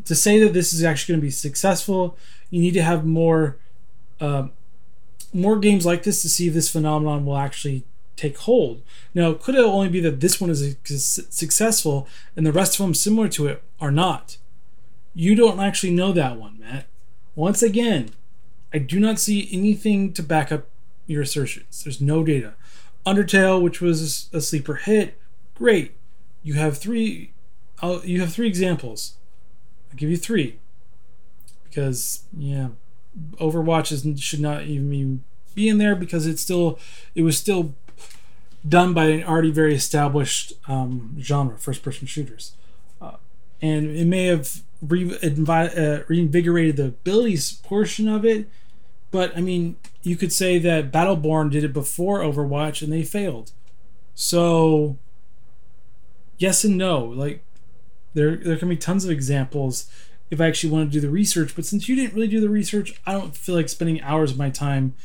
to 0.05 0.15
say 0.15 0.39
that 0.39 0.53
this 0.53 0.73
is 0.73 0.84
actually 0.84 1.13
going 1.13 1.21
to 1.21 1.25
be 1.25 1.31
successful, 1.31 2.17
you 2.51 2.61
need 2.61 2.73
to 2.75 2.83
have 2.83 3.03
more, 3.05 3.57
uh, 4.19 4.49
more 5.33 5.57
games 5.57 5.85
like 5.85 6.03
this 6.03 6.21
to 6.21 6.29
see 6.29 6.47
if 6.47 6.53
this 6.53 6.69
phenomenon 6.69 7.25
will 7.25 7.37
actually 7.37 7.83
take 8.17 8.37
hold. 8.37 8.83
Now, 9.15 9.33
could 9.33 9.55
it 9.55 9.63
only 9.63 9.89
be 9.89 10.01
that 10.01 10.19
this 10.19 10.39
one 10.39 10.51
is 10.51 10.75
successful 11.29 12.07
and 12.35 12.45
the 12.45 12.51
rest 12.51 12.79
of 12.79 12.85
them 12.85 12.93
similar 12.93 13.29
to 13.29 13.47
it 13.47 13.63
are 13.79 13.91
not? 13.91 14.37
You 15.15 15.33
don't 15.33 15.59
actually 15.59 15.93
know 15.93 16.11
that 16.11 16.37
one, 16.37 16.59
Matt. 16.59 16.85
Once 17.35 17.63
again, 17.63 18.11
I 18.73 18.77
do 18.77 18.99
not 18.99 19.19
see 19.19 19.49
anything 19.51 20.13
to 20.13 20.21
back 20.23 20.51
up 20.51 20.67
your 21.07 21.21
assertions. 21.21 21.83
There's 21.83 22.01
no 22.01 22.23
data. 22.23 22.53
Undertale, 23.05 23.61
which 23.61 23.81
was 23.81 24.29
a 24.31 24.41
sleeper 24.41 24.75
hit, 24.75 25.19
great. 25.55 25.93
You 26.43 26.53
have 26.55 26.77
three. 26.77 27.33
I'll, 27.81 28.05
you 28.05 28.19
have 28.21 28.33
three 28.33 28.47
examples. 28.47 29.15
I'll 29.89 29.97
give 29.97 30.09
you 30.09 30.17
three 30.17 30.59
because 31.71 32.23
yeah, 32.38 32.69
Overwatch 33.39 33.91
is, 33.91 34.21
should 34.21 34.41
not 34.41 34.63
even 34.63 35.23
be 35.55 35.69
in 35.69 35.77
there 35.77 35.95
because 35.95 36.27
it's 36.27 36.41
still 36.41 36.77
it 37.15 37.23
was 37.23 37.38
still 37.38 37.73
done 38.67 38.93
by 38.93 39.05
an 39.05 39.23
already 39.23 39.51
very 39.51 39.73
established 39.73 40.53
um, 40.67 41.15
genre, 41.19 41.57
first 41.57 41.81
person 41.81 42.05
shooters. 42.05 42.53
Uh, 43.01 43.15
and 43.62 43.89
it 43.95 44.05
may 44.05 44.25
have 44.25 44.62
uh, 44.84 45.99
reinvigorated 46.07 46.75
the 46.77 46.86
abilities 46.86 47.53
portion 47.63 48.07
of 48.07 48.23
it, 48.23 48.47
but 49.10 49.36
I 49.36 49.41
mean, 49.41 49.77
you 50.03 50.15
could 50.15 50.31
say 50.31 50.60
that 50.60 50.91
Battleborn 50.91 51.51
did 51.51 51.63
it 51.63 51.73
before 51.73 52.19
Overwatch 52.19 52.81
and 52.81 52.93
they 52.93 53.03
failed. 53.03 53.51
So, 54.13 54.97
yes 56.38 56.63
and 56.63 56.77
no. 56.77 56.99
Like, 57.03 57.43
there, 58.13 58.36
there 58.36 58.57
can 58.57 58.69
be 58.69 58.77
tons 58.77 59.05
of 59.05 59.12
examples 59.12 59.89
if 60.31 60.39
I 60.39 60.47
actually 60.47 60.71
want 60.71 60.89
to 60.89 60.93
do 60.93 61.05
the 61.05 61.11
research, 61.11 61.55
but 61.55 61.65
since 61.65 61.87
you 61.89 61.95
didn't 61.95 62.13
really 62.15 62.27
do 62.27 62.39
the 62.39 62.49
research, 62.49 62.99
I 63.05 63.11
don't 63.11 63.35
feel 63.35 63.53
like 63.53 63.67
spending 63.69 64.01
hours 64.01 64.31
of 64.31 64.37
my 64.37 64.49
time 64.49 64.95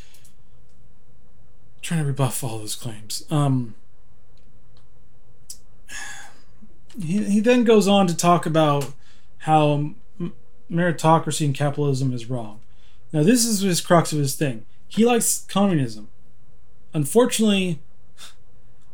trying 1.83 2.01
to 2.01 2.07
rebuff 2.07 2.43
all 2.43 2.59
those 2.59 2.77
claims. 2.77 3.25
Um, 3.29 3.75
he, 7.01 7.25
he 7.25 7.41
then 7.41 7.65
goes 7.65 7.89
on 7.89 8.07
to 8.07 8.17
talk 8.17 8.47
about 8.47 8.93
how 9.39 9.95
meritocracy 10.71 11.45
and 11.45 11.55
capitalism 11.55 12.13
is 12.13 12.31
wrong. 12.31 12.61
Now, 13.13 13.23
this 13.23 13.45
is 13.45 13.61
his 13.61 13.81
crux 13.81 14.13
of 14.13 14.19
his 14.19 14.37
thing. 14.37 14.65
He 14.89 15.05
likes 15.05 15.45
communism. 15.49 16.09
Unfortunately, 16.95 17.81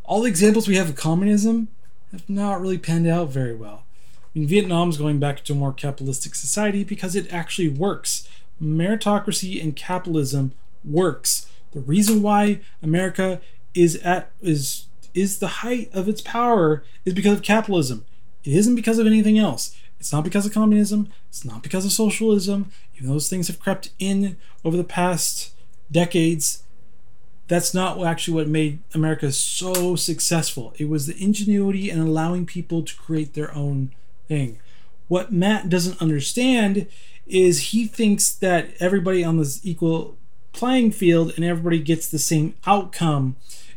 all 0.04 0.22
the 0.22 0.28
examples 0.28 0.66
we 0.66 0.76
have 0.76 0.88
of 0.88 0.96
communism 0.96 1.68
have 2.10 2.28
not 2.28 2.60
really 2.60 2.78
panned 2.78 3.06
out 3.06 3.28
very 3.28 3.54
well. 3.54 3.84
I 4.34 4.38
mean, 4.38 4.48
Vietnam's 4.48 4.96
going 4.96 5.18
back 5.18 5.44
to 5.44 5.52
a 5.52 5.56
more 5.56 5.72
capitalistic 5.72 6.34
society 6.34 6.84
because 6.84 7.14
it 7.14 7.32
actually 7.32 7.68
works. 7.68 8.26
Meritocracy 8.62 9.62
and 9.62 9.76
capitalism 9.76 10.52
works. 10.84 11.50
The 11.72 11.80
reason 11.80 12.22
why 12.22 12.60
America 12.82 13.40
is 13.74 13.96
at 13.96 14.30
is 14.40 14.86
is 15.14 15.38
the 15.38 15.48
height 15.48 15.90
of 15.92 16.08
its 16.08 16.22
power 16.22 16.82
is 17.04 17.12
because 17.12 17.34
of 17.34 17.42
capitalism. 17.42 18.04
It 18.44 18.54
isn't 18.54 18.74
because 18.74 18.98
of 18.98 19.06
anything 19.06 19.38
else. 19.38 19.76
It's 20.00 20.12
not 20.12 20.24
because 20.24 20.46
of 20.46 20.54
communism. 20.54 21.10
It's 21.28 21.44
not 21.44 21.62
because 21.62 21.84
of 21.84 21.92
socialism. 21.92 22.72
Even 22.96 23.10
those 23.10 23.28
things 23.28 23.48
have 23.48 23.60
crept 23.60 23.90
in 23.98 24.36
over 24.64 24.76
the 24.76 24.84
past 24.84 25.54
decades. 25.90 26.62
That's 27.48 27.74
not 27.74 28.02
actually 28.02 28.34
what 28.34 28.48
made 28.48 28.78
America 28.94 29.30
so 29.30 29.94
successful. 29.94 30.72
It 30.78 30.88
was 30.88 31.06
the 31.06 31.22
ingenuity 31.22 31.90
and 31.90 32.00
allowing 32.00 32.46
people 32.46 32.82
to 32.82 32.96
create 32.96 33.34
their 33.34 33.54
own 33.54 33.92
thing. 34.32 34.58
What 35.08 35.30
Matt 35.30 35.68
doesn't 35.68 36.00
understand 36.00 36.86
is 37.26 37.70
he 37.72 37.86
thinks 37.86 38.32
that 38.32 38.70
everybody 38.80 39.22
on 39.22 39.36
this 39.36 39.60
equal 39.62 40.16
playing 40.52 40.92
field 40.92 41.34
and 41.36 41.44
everybody 41.44 41.78
gets 41.78 42.08
the 42.08 42.18
same 42.18 42.54
outcome 42.66 43.36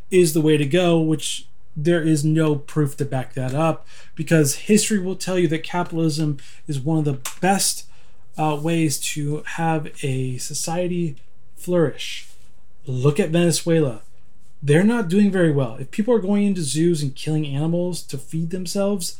is 0.09 0.33
the 0.33 0.41
way 0.41 0.55
to 0.55 0.65
go, 0.65 0.97
which 0.99 1.47
there 1.75 2.01
is 2.01 2.23
no 2.23 2.55
proof 2.55 2.95
to 2.95 3.05
back 3.05 3.33
that 3.33 3.53
up 3.53 3.85
because 4.15 4.55
history 4.71 4.97
will 4.97 5.17
tell 5.17 5.37
you 5.37 5.47
that 5.49 5.61
capitalism 5.61 6.37
is 6.67 6.79
one 6.79 6.99
of 6.99 7.05
the 7.05 7.19
best 7.41 7.85
uh, 8.37 8.57
ways 8.61 8.97
to 8.97 9.43
have 9.55 9.91
a 10.03 10.37
society 10.37 11.17
flourish. 11.57 12.29
Look 12.85 13.19
at 13.19 13.31
Venezuela. 13.31 14.03
They're 14.63 14.85
not 14.85 15.09
doing 15.09 15.31
very 15.31 15.51
well. 15.51 15.75
If 15.75 15.91
people 15.91 16.13
are 16.13 16.19
going 16.19 16.45
into 16.45 16.61
zoos 16.61 17.03
and 17.03 17.13
killing 17.13 17.45
animals 17.45 18.01
to 18.03 18.17
feed 18.17 18.51
themselves, 18.51 19.19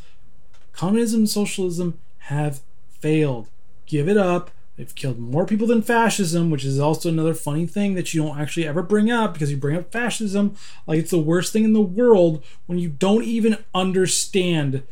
communism 0.76 1.22
and 1.22 1.30
socialism 1.30 2.00
have 2.20 2.62
failed. 2.90 3.48
Give 3.86 4.10
it 4.10 4.18
up. 4.18 4.52
They've 4.76 4.94
killed 4.94 5.20
more 5.20 5.46
people 5.46 5.68
than 5.68 5.82
fascism, 5.82 6.50
which 6.50 6.66
is 6.66 6.80
also 6.80 7.08
another 7.08 7.34
funny 7.34 7.66
thing 7.66 7.94
that 7.94 8.14
you 8.14 8.24
don't 8.24 8.40
actually 8.40 8.68
ever 8.68 8.84
bring 8.84 9.10
up 9.10 9.34
because 9.34 9.50
you 9.50 9.56
bring 9.56 9.78
up 9.78 9.92
fascism 9.92 10.58
like 10.86 11.00
it's 11.00 11.12
the 11.12 11.18
worst 11.18 11.54
thing 11.54 11.64
in 11.64 11.72
the 11.72 11.82
world 11.82 12.44
when 12.66 12.78
you 12.78 12.90
don't 12.90 13.24
even 13.24 13.64
understand 13.74 14.84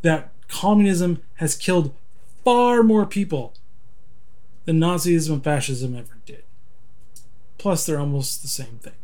that 0.00 0.30
communism 0.48 1.20
has 1.34 1.54
killed 1.54 1.94
far 2.42 2.82
more 2.82 3.04
people 3.04 3.52
than 4.64 4.80
Nazism 4.80 5.34
and 5.34 5.44
fascism 5.44 5.94
ever 5.94 6.18
did. 6.24 6.44
Plus, 7.58 7.84
they're 7.84 8.00
almost 8.00 8.40
the 8.40 8.48
same 8.48 8.78
thing. 8.80 8.94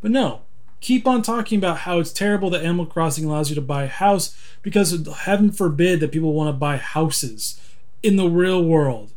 But 0.00 0.12
no, 0.12 0.42
keep 0.86 1.04
on 1.04 1.20
talking 1.20 1.58
about 1.58 1.78
how 1.78 1.98
it's 1.98 2.12
terrible 2.12 2.48
that 2.48 2.62
Animal 2.62 2.86
Crossing 2.86 3.24
allows 3.24 3.48
you 3.48 3.56
to 3.56 3.60
buy 3.60 3.82
a 3.82 3.88
house 3.88 4.38
because 4.62 4.96
heaven 5.22 5.50
forbid 5.50 5.98
that 5.98 6.12
people 6.12 6.32
want 6.32 6.46
to 6.46 6.52
buy 6.52 6.76
houses 6.76 7.60
in 8.04 8.14
the 8.14 8.28
real 8.28 8.62
world. 8.62 9.10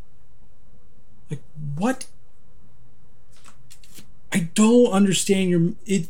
Like 1.29 1.41
what? 1.75 2.07
I 4.33 4.49
don't 4.55 4.91
understand 4.91 5.51
your 5.51 5.73
it 5.85 6.09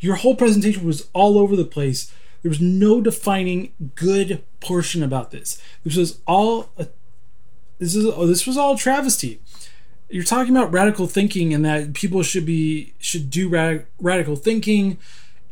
your 0.00 0.16
whole 0.16 0.34
presentation 0.34 0.84
was 0.84 1.08
all 1.12 1.38
over 1.38 1.54
the 1.54 1.64
place. 1.64 2.12
There 2.42 2.48
was 2.48 2.60
no 2.60 3.00
defining 3.00 3.72
good 3.94 4.42
portion 4.58 5.04
about 5.04 5.30
this. 5.30 5.62
This 5.84 5.94
was 5.94 6.18
all 6.26 6.70
a, 6.76 6.88
this 7.78 7.94
is 7.94 8.04
oh, 8.04 8.26
this 8.26 8.48
was 8.48 8.56
all 8.56 8.76
travesty. 8.76 9.40
You're 10.08 10.24
talking 10.24 10.56
about 10.56 10.72
radical 10.72 11.06
thinking 11.06 11.52
and 11.52 11.64
that 11.64 11.92
people 11.92 12.22
should 12.22 12.46
be 12.46 12.94
should 12.98 13.28
do 13.30 13.48
rad, 13.48 13.86
radical 14.00 14.36
thinking, 14.36 14.98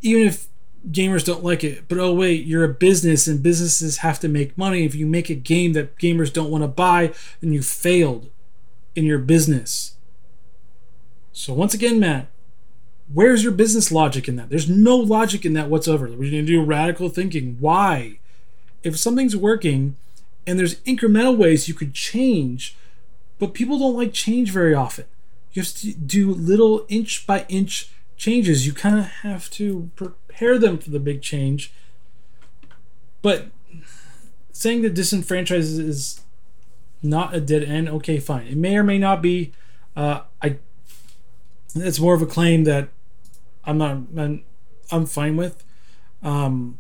even 0.01 0.23
if 0.23 0.49
gamers 0.91 1.25
don't 1.25 1.45
like 1.45 1.63
it. 1.63 1.89
But 1.89 1.99
oh 1.99 2.15
wait, 2.15 2.47
you're 2.47 2.65
a 2.65 2.73
business 2.73 3.27
and 3.27 3.43
businesses 3.43 3.99
have 3.99 4.21
to 4.21 4.29
make 4.29 4.57
money. 4.57 4.85
If 4.85 4.95
you 4.95 5.07
make 5.07 5.29
a 5.29 5.35
game 5.35 5.73
that 5.75 5.99
gamers 5.99 6.33
don't 6.33 6.51
want 6.51 6.65
to 6.65 6.69
buy, 6.69 7.13
then 7.41 7.53
you 7.53 7.63
failed 7.63 8.31
in 8.95 9.05
your 9.05 9.19
business. 9.19 9.97
So 11.33 11.53
once 11.53 11.75
again, 11.75 12.01
Matt, 12.01 12.29
where's 13.13 13.43
your 13.43 13.53
business 13.53 13.93
logic 13.93 14.27
in 14.29 14.37
that? 14.37 14.49
There's 14.49 14.71
no 14.71 14.97
logic 14.97 15.45
in 15.45 15.53
that 15.53 15.69
whatsoever. 15.69 16.07
We're 16.07 16.31
going 16.31 16.33
to 16.33 16.43
do 16.43 16.63
radical 16.63 17.09
thinking. 17.09 17.57
Why? 17.61 18.19
If 18.83 18.99
something's 18.99 19.37
working 19.37 19.97
and 20.47 20.59
there's 20.59 20.77
incremental 20.81 21.37
ways 21.37 21.69
you 21.69 21.75
could 21.75 21.93
change, 21.93 22.77
but 23.39 23.55
people 23.55 23.79
don't 23.79 23.97
like 23.97 24.13
change 24.13 24.51
very 24.51 24.75
often. 24.75 25.05
You 25.53 25.63
have 25.63 25.73
to 25.75 25.93
do 25.93 26.33
little 26.33 26.85
inch 26.89 27.27
by 27.27 27.47
inch 27.49 27.91
changes. 28.17 28.67
You 28.67 28.73
kind 28.73 28.99
of 28.99 29.07
have 29.07 29.51
to 29.51 29.91
prepare 29.97 30.59
them 30.59 30.79
for 30.79 30.91
the 30.91 31.01
big 31.01 31.23
change. 31.23 31.73
But 33.23 33.49
saying 34.53 34.83
that 34.83 34.95
disenfranchised 34.95 35.79
is 35.79 36.21
not 37.03 37.35
a 37.35 37.41
dead 37.41 37.63
end, 37.65 37.89
okay, 37.89 38.19
fine. 38.19 38.47
It 38.47 38.57
may 38.57 38.77
or 38.77 38.83
may 38.83 38.99
not 38.99 39.23
be. 39.23 39.53
Uh, 39.95 40.23
I. 40.43 40.59
It's 41.75 42.01
more 42.01 42.15
of 42.15 42.23
a 42.23 42.27
claim 42.27 42.65
that 42.65 42.89
I'm 43.65 43.79
not. 43.79 43.91
I'm, 44.17 44.45
I'm 44.91 45.07
fine 45.07 45.37
with. 45.37 45.65
Um, 46.23 46.79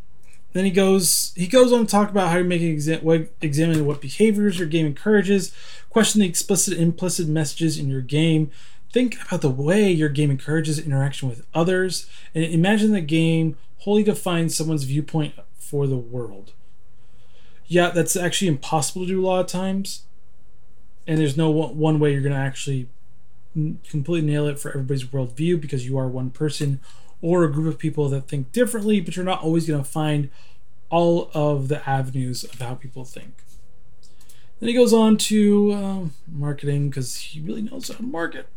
then 0.56 0.64
he 0.64 0.70
goes. 0.70 1.32
He 1.36 1.46
goes 1.46 1.72
on 1.72 1.86
to 1.86 1.90
talk 1.90 2.10
about 2.10 2.30
how 2.30 2.38
you 2.38 2.44
make 2.44 3.02
what, 3.02 3.28
examine 3.40 3.84
what 3.84 4.00
behaviors 4.00 4.58
your 4.58 4.68
game 4.68 4.86
encourages, 4.86 5.52
question 5.90 6.20
the 6.20 6.28
explicit 6.28 6.74
and 6.74 6.82
implicit 6.82 7.28
messages 7.28 7.78
in 7.78 7.88
your 7.88 8.00
game, 8.00 8.50
think 8.92 9.20
about 9.26 9.42
the 9.42 9.50
way 9.50 9.90
your 9.90 10.08
game 10.08 10.30
encourages 10.30 10.78
interaction 10.78 11.28
with 11.28 11.46
others, 11.54 12.08
and 12.34 12.44
imagine 12.44 12.92
the 12.92 13.00
game 13.00 13.56
wholly 13.78 14.02
defines 14.02 14.56
someone's 14.56 14.84
viewpoint 14.84 15.34
for 15.58 15.86
the 15.86 15.96
world. 15.96 16.52
Yeah, 17.66 17.90
that's 17.90 18.16
actually 18.16 18.48
impossible 18.48 19.02
to 19.02 19.08
do 19.08 19.24
a 19.24 19.26
lot 19.26 19.40
of 19.40 19.46
times, 19.48 20.06
and 21.06 21.18
there's 21.18 21.36
no 21.36 21.50
one 21.50 21.98
way 21.98 22.12
you're 22.12 22.22
going 22.22 22.32
to 22.32 22.38
actually 22.38 22.88
completely 23.88 24.30
nail 24.30 24.46
it 24.46 24.58
for 24.58 24.70
everybody's 24.70 25.04
worldview 25.04 25.60
because 25.60 25.86
you 25.86 25.98
are 25.98 26.08
one 26.08 26.30
person 26.30 26.80
or 27.22 27.44
a 27.44 27.52
group 27.52 27.72
of 27.72 27.78
people 27.78 28.08
that 28.08 28.28
think 28.28 28.52
differently, 28.52 29.00
but 29.00 29.16
you're 29.16 29.24
not 29.24 29.42
always 29.42 29.66
going 29.66 29.82
to 29.82 29.88
find 29.88 30.30
all 30.90 31.30
of 31.34 31.68
the 31.68 31.88
avenues 31.88 32.44
of 32.44 32.60
how 32.60 32.74
people 32.74 33.04
think. 33.04 33.42
Then 34.60 34.68
he 34.68 34.74
goes 34.74 34.92
on 34.92 35.16
to 35.18 35.72
uh, 35.72 36.00
marketing 36.30 36.88
because 36.88 37.16
he 37.16 37.40
really 37.40 37.62
knows 37.62 37.88
how 37.88 37.94
to 37.96 38.02
market. 38.02 38.48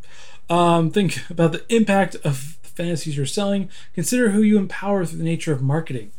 Um, 0.50 0.92
think 0.92 1.30
about 1.30 1.52
the 1.52 1.66
impact 1.74 2.16
of 2.24 2.58
the 2.64 2.70
fantasies 2.70 3.18
you're 3.18 3.26
selling. 3.26 3.70
Consider 3.94 4.32
who 4.32 4.42
you 4.42 4.58
empower 4.58 5.06
through 5.06 5.20
the 5.20 5.24
nature 5.24 5.52
of 5.52 5.62
marketing. 5.62 6.12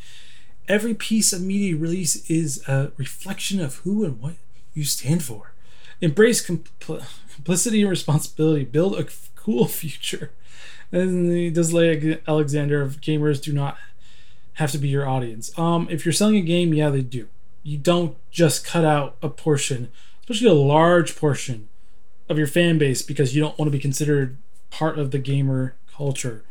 Every 0.68 0.94
piece 0.94 1.32
of 1.32 1.40
media 1.40 1.76
release 1.76 2.28
is 2.30 2.66
a 2.68 2.92
reflection 2.96 3.60
of 3.60 3.76
who 3.76 4.04
and 4.04 4.20
what 4.20 4.34
you 4.74 4.84
stand 4.84 5.24
for. 5.24 5.52
Embrace 6.00 6.46
compl- 6.46 7.04
complicity 7.34 7.80
and 7.80 7.90
responsibility. 7.90 8.64
Build 8.64 8.94
a 8.94 9.04
f- 9.04 9.30
cool 9.34 9.64
future. 9.66 10.30
And 10.92 11.54
does 11.54 11.72
Leigh 11.72 12.18
Alexander 12.26 12.82
of 12.82 13.00
gamers 13.00 13.40
do 13.40 13.52
not 13.52 13.76
have 14.54 14.72
to 14.72 14.78
be 14.78 14.88
your 14.88 15.08
audience. 15.08 15.56
Um, 15.58 15.86
if 15.90 16.04
you're 16.04 16.12
selling 16.12 16.36
a 16.36 16.42
game, 16.42 16.74
yeah, 16.74 16.90
they 16.90 17.02
do. 17.02 17.28
You 17.62 17.78
don't 17.78 18.16
just 18.30 18.64
cut 18.64 18.84
out 18.84 19.16
a 19.22 19.28
portion, 19.28 19.90
especially 20.22 20.48
a 20.48 20.54
large 20.54 21.16
portion 21.16 21.68
of 22.28 22.38
your 22.38 22.46
fan 22.46 22.78
base 22.78 23.02
because 23.02 23.34
you 23.34 23.40
don't 23.40 23.58
want 23.58 23.68
to 23.68 23.76
be 23.76 23.80
considered 23.80 24.38
part 24.70 24.98
of 24.98 25.10
the 25.10 25.18
gamer 25.18 25.74
culture. 25.94 26.44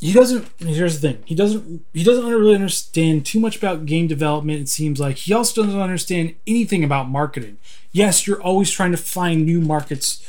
He 0.00 0.12
doesn't. 0.12 0.46
Here's 0.58 1.00
the 1.00 1.08
thing. 1.08 1.22
He 1.24 1.34
doesn't. 1.34 1.84
He 1.94 2.04
doesn't 2.04 2.26
really 2.26 2.54
understand 2.54 3.24
too 3.24 3.40
much 3.40 3.56
about 3.56 3.86
game 3.86 4.06
development. 4.06 4.60
It 4.60 4.68
seems 4.68 5.00
like 5.00 5.16
he 5.16 5.32
also 5.32 5.64
doesn't 5.64 5.80
understand 5.80 6.34
anything 6.46 6.84
about 6.84 7.08
marketing. 7.08 7.56
Yes, 7.90 8.26
you're 8.26 8.42
always 8.42 8.70
trying 8.70 8.90
to 8.90 8.98
find 8.98 9.46
new 9.46 9.62
markets 9.62 10.22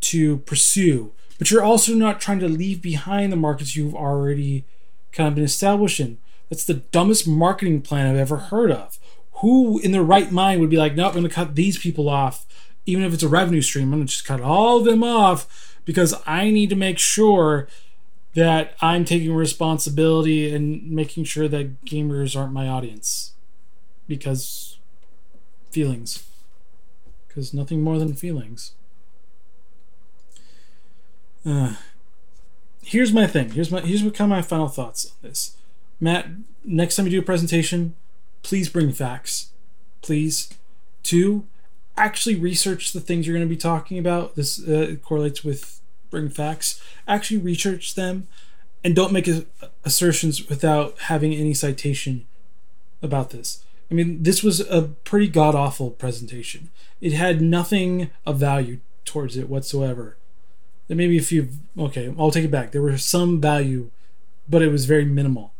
to 0.00 0.38
pursue, 0.38 1.12
but 1.38 1.50
you're 1.50 1.62
also 1.62 1.94
not 1.94 2.20
trying 2.20 2.40
to 2.40 2.48
leave 2.48 2.82
behind 2.82 3.32
the 3.32 3.36
markets 3.36 3.76
you've 3.76 3.94
already 3.94 4.64
kind 5.12 5.28
of 5.28 5.34
been 5.34 5.44
established 5.44 6.00
in. 6.00 6.18
That's 6.48 6.64
the 6.64 6.74
dumbest 6.74 7.28
marketing 7.28 7.82
plan 7.82 8.06
I've 8.06 8.16
ever 8.16 8.36
heard 8.36 8.70
of 8.70 8.98
who 9.40 9.78
in 9.78 9.92
their 9.92 10.02
right 10.02 10.30
mind 10.30 10.60
would 10.60 10.70
be 10.70 10.76
like, 10.76 10.94
no, 10.94 11.06
I'm 11.06 11.12
going 11.12 11.24
to 11.24 11.30
cut 11.30 11.54
these 11.54 11.78
people 11.78 12.08
off, 12.08 12.46
even 12.84 13.04
if 13.04 13.14
it's 13.14 13.22
a 13.22 13.28
revenue 13.28 13.62
stream. 13.62 13.84
I'm 13.84 14.00
going 14.00 14.06
to 14.06 14.12
just 14.12 14.26
cut 14.26 14.40
all 14.40 14.78
of 14.78 14.84
them 14.84 15.02
off 15.02 15.78
because 15.84 16.14
I 16.26 16.50
need 16.50 16.68
to 16.70 16.76
make 16.76 16.98
sure 16.98 17.66
that 18.34 18.74
I'm 18.80 19.04
taking 19.04 19.34
responsibility 19.34 20.54
and 20.54 20.90
making 20.90 21.24
sure 21.24 21.48
that 21.48 21.84
gamers 21.84 22.38
aren't 22.38 22.52
my 22.52 22.68
audience. 22.68 23.32
Because 24.06 24.78
feelings. 25.70 26.24
Because 27.26 27.54
nothing 27.54 27.82
more 27.82 27.98
than 27.98 28.14
feelings. 28.14 28.72
Uh, 31.44 31.74
here's 32.82 33.12
my 33.12 33.26
thing. 33.26 33.50
Here's 33.50 33.70
my 33.70 33.80
here's 33.80 34.02
what 34.02 34.14
kind 34.14 34.30
of 34.30 34.36
my 34.36 34.42
final 34.42 34.68
thoughts 34.68 35.06
on 35.06 35.12
this. 35.22 35.56
Matt, 36.00 36.28
next 36.64 36.96
time 36.96 37.06
you 37.06 37.12
do 37.12 37.18
a 37.20 37.22
presentation, 37.22 37.94
please 38.42 38.68
bring 38.68 38.92
facts. 38.92 39.50
Please. 40.02 40.50
Two, 41.02 41.46
actually 41.96 42.34
research 42.34 42.92
the 42.92 43.00
things 43.00 43.26
you're 43.26 43.36
going 43.36 43.46
to 43.46 43.54
be 43.54 43.60
talking 43.60 43.98
about. 43.98 44.36
This 44.36 44.66
uh, 44.66 44.96
correlates 45.02 45.42
with 45.42 45.80
bring 46.10 46.28
facts. 46.28 46.80
Actually 47.08 47.38
research 47.38 47.94
them 47.94 48.26
and 48.84 48.94
don't 48.94 49.12
make 49.12 49.28
assertions 49.84 50.48
without 50.48 50.98
having 51.02 51.32
any 51.32 51.54
citation 51.54 52.26
about 53.02 53.30
this. 53.30 53.64
I 53.90 53.94
mean, 53.94 54.22
this 54.22 54.42
was 54.42 54.60
a 54.60 54.82
pretty 54.82 55.28
god 55.28 55.54
awful 55.54 55.90
presentation. 55.90 56.70
It 57.00 57.12
had 57.12 57.40
nothing 57.40 58.10
of 58.26 58.38
value 58.38 58.80
towards 59.04 59.36
it 59.36 59.48
whatsoever. 59.48 60.16
There 60.90 60.96
may 60.96 61.06
be 61.06 61.18
a 61.18 61.22
few, 61.22 61.48
okay, 61.78 62.12
I'll 62.18 62.32
take 62.32 62.44
it 62.44 62.50
back. 62.50 62.72
There 62.72 62.82
was 62.82 63.04
some 63.04 63.40
value, 63.40 63.90
but 64.48 64.60
it 64.60 64.72
was 64.72 64.86
very 64.86 65.04
minimal 65.04 65.52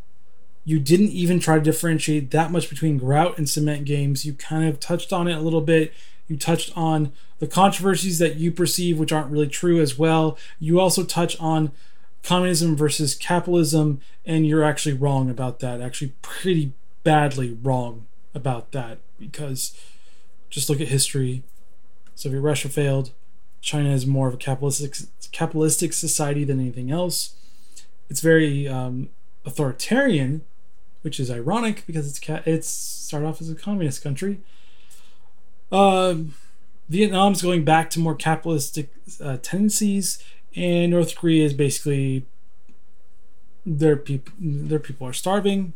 you 0.64 0.79
didn't 0.79 1.11
even 1.11 1.40
try 1.40 1.57
to 1.57 1.64
differentiate 1.64 2.31
that 2.31 2.53
much 2.53 2.69
between 2.69 2.99
grout 2.99 3.38
and 3.38 3.49
cement 3.49 3.85
games. 3.85 4.25
You 4.25 4.35
kind 4.35 4.69
of 4.69 4.79
touched 4.79 5.12
on 5.12 5.27
it 5.27 5.37
a 5.37 5.40
little 5.40 5.61
bit. 5.61 5.93
You 6.29 6.37
touched 6.37 6.77
on 6.77 7.12
the 7.38 7.47
controversies 7.47 8.19
that 8.19 8.37
you 8.37 8.53
perceive, 8.53 8.99
which 8.99 9.12
aren't 9.12 9.31
really 9.31 9.49
true 9.49 9.81
as 9.81 9.99
well. 9.99 10.38
You 10.59 10.79
also 10.79 11.03
touch 11.03 11.38
on 11.40 11.73
communism 12.23 12.77
versus 12.77 13.14
capitalism, 13.14 14.01
and 14.27 14.47
you're 14.47 14.62
actually 14.62 14.93
wrong 14.93 15.31
about 15.31 15.61
that. 15.61 15.81
Actually, 15.81 16.12
pretty 16.23 16.73
badly 17.03 17.59
wrong 17.62 18.07
about 18.35 18.73
that 18.73 18.99
because 19.19 19.77
just 20.51 20.69
look 20.69 20.81
at 20.81 20.88
history. 20.88 21.43
Soviet 22.14 22.43
Russia 22.43 22.69
failed. 22.69 23.12
China 23.61 23.90
is 23.90 24.07
more 24.07 24.29
of 24.29 24.35
a 24.35 24.38
capitalistic 24.38 24.96
capitalistic 25.33 25.92
society 25.92 26.44
than 26.44 26.61
anything 26.61 26.90
else. 26.90 27.35
It's 28.09 28.20
very 28.20 28.66
um, 28.66 29.11
authoritarian 29.44 30.42
which 31.03 31.18
is 31.18 31.31
ironic 31.31 31.85
because 31.87 32.09
it's 32.09 32.46
it's 32.46 32.68
started 32.68 33.27
off 33.27 33.40
as 33.40 33.51
a 33.51 33.55
communist 33.55 34.03
country. 34.03 34.40
Uh, 35.73 36.16
Vietnam's 36.88 37.42
going 37.42 37.64
back 37.64 37.90
to 37.90 38.01
more 38.01 38.14
capitalistic 38.14 38.90
uh, 39.20 39.38
tendencies, 39.42 40.23
and 40.55 40.90
North 40.90 41.16
Korea 41.16 41.44
is 41.44 41.55
basically 41.55 42.27
their 43.64 43.96
people 43.96 44.33
their 44.38 44.79
people 44.79 45.07
are 45.07 45.12
starving. 45.12 45.73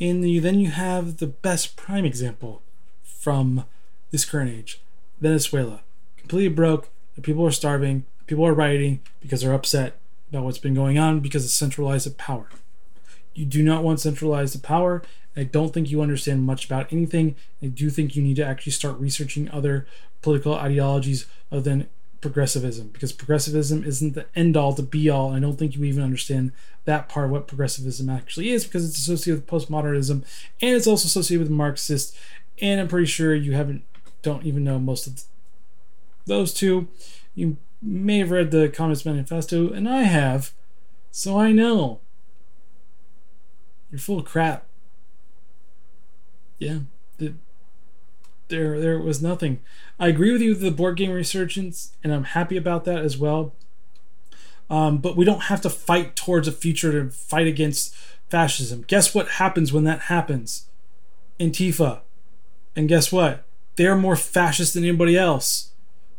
And 0.00 0.24
the, 0.24 0.40
then 0.40 0.58
you 0.58 0.70
have 0.70 1.18
the 1.18 1.28
best 1.28 1.76
prime 1.76 2.04
example 2.04 2.60
from 3.04 3.64
this 4.10 4.24
current 4.24 4.50
age, 4.50 4.80
Venezuela, 5.20 5.82
completely 6.22 6.54
broke. 6.54 6.88
People 7.22 7.46
are 7.46 7.50
starving. 7.50 8.06
People 8.26 8.46
are 8.46 8.54
rioting 8.54 9.00
because 9.20 9.42
they're 9.42 9.52
upset 9.52 9.98
about 10.30 10.44
what's 10.44 10.58
been 10.58 10.74
going 10.74 10.98
on 10.98 11.20
because 11.20 11.44
of 11.44 11.50
centralized 11.50 12.16
power. 12.16 12.48
You 13.34 13.44
do 13.44 13.62
not 13.62 13.82
want 13.82 14.00
centralized 14.00 14.62
power. 14.62 15.02
I 15.36 15.44
don't 15.44 15.72
think 15.72 15.90
you 15.90 16.02
understand 16.02 16.44
much 16.44 16.66
about 16.66 16.92
anything. 16.92 17.36
I 17.62 17.66
do 17.66 17.90
think 17.90 18.16
you 18.16 18.22
need 18.22 18.36
to 18.36 18.44
actually 18.44 18.72
start 18.72 18.98
researching 18.98 19.50
other 19.50 19.86
political 20.20 20.54
ideologies 20.54 21.26
other 21.50 21.62
than 21.62 21.88
progressivism 22.20 22.88
because 22.88 23.12
progressivism 23.12 23.82
isn't 23.84 24.14
the 24.14 24.26
end 24.34 24.56
all 24.56 24.72
to 24.74 24.82
be 24.82 25.10
all. 25.10 25.32
I 25.32 25.40
don't 25.40 25.58
think 25.58 25.74
you 25.74 25.84
even 25.84 26.02
understand 26.02 26.52
that 26.84 27.08
part 27.08 27.26
of 27.26 27.32
what 27.32 27.48
progressivism 27.48 28.08
actually 28.08 28.50
is 28.50 28.64
because 28.64 28.88
it's 28.88 28.98
associated 28.98 29.40
with 29.40 29.50
postmodernism 29.50 30.24
and 30.60 30.76
it's 30.76 30.86
also 30.86 31.06
associated 31.06 31.42
with 31.42 31.50
Marxist. 31.50 32.16
And 32.60 32.80
I'm 32.80 32.88
pretty 32.88 33.06
sure 33.06 33.34
you 33.34 33.52
haven't 33.52 33.82
don't 34.22 34.46
even 34.46 34.62
know 34.62 34.78
most 34.78 35.06
of 35.06 35.24
those 36.26 36.52
two. 36.52 36.88
You 37.34 37.56
may 37.80 38.18
have 38.18 38.30
read 38.30 38.50
the 38.50 38.68
Communist 38.68 39.06
Manifesto, 39.06 39.72
and 39.72 39.88
I 39.88 40.02
have, 40.02 40.52
so 41.10 41.38
I 41.38 41.52
know. 41.52 42.00
You're 43.90 43.98
full 43.98 44.20
of 44.20 44.24
crap. 44.24 44.66
Yeah. 46.58 46.80
The, 47.18 47.34
there 48.48 48.80
there 48.80 48.98
was 48.98 49.22
nothing. 49.22 49.60
I 49.98 50.08
agree 50.08 50.32
with 50.32 50.42
you 50.42 50.50
with 50.50 50.60
the 50.60 50.70
board 50.70 50.96
game 50.96 51.10
resurgence, 51.10 51.92
and 52.04 52.12
I'm 52.12 52.24
happy 52.24 52.56
about 52.56 52.84
that 52.84 52.98
as 52.98 53.18
well. 53.18 53.54
Um, 54.70 54.98
but 54.98 55.16
we 55.16 55.24
don't 55.24 55.44
have 55.44 55.60
to 55.62 55.70
fight 55.70 56.16
towards 56.16 56.48
a 56.48 56.52
future 56.52 56.92
to 56.92 57.10
fight 57.10 57.46
against 57.46 57.94
fascism. 58.30 58.84
Guess 58.86 59.14
what 59.14 59.28
happens 59.28 59.72
when 59.72 59.84
that 59.84 60.02
happens? 60.02 60.68
Antifa. 61.38 62.00
And 62.74 62.88
guess 62.88 63.12
what? 63.12 63.44
They're 63.76 63.96
more 63.96 64.16
fascist 64.16 64.72
than 64.74 64.84
anybody 64.84 65.16
else. 65.16 65.71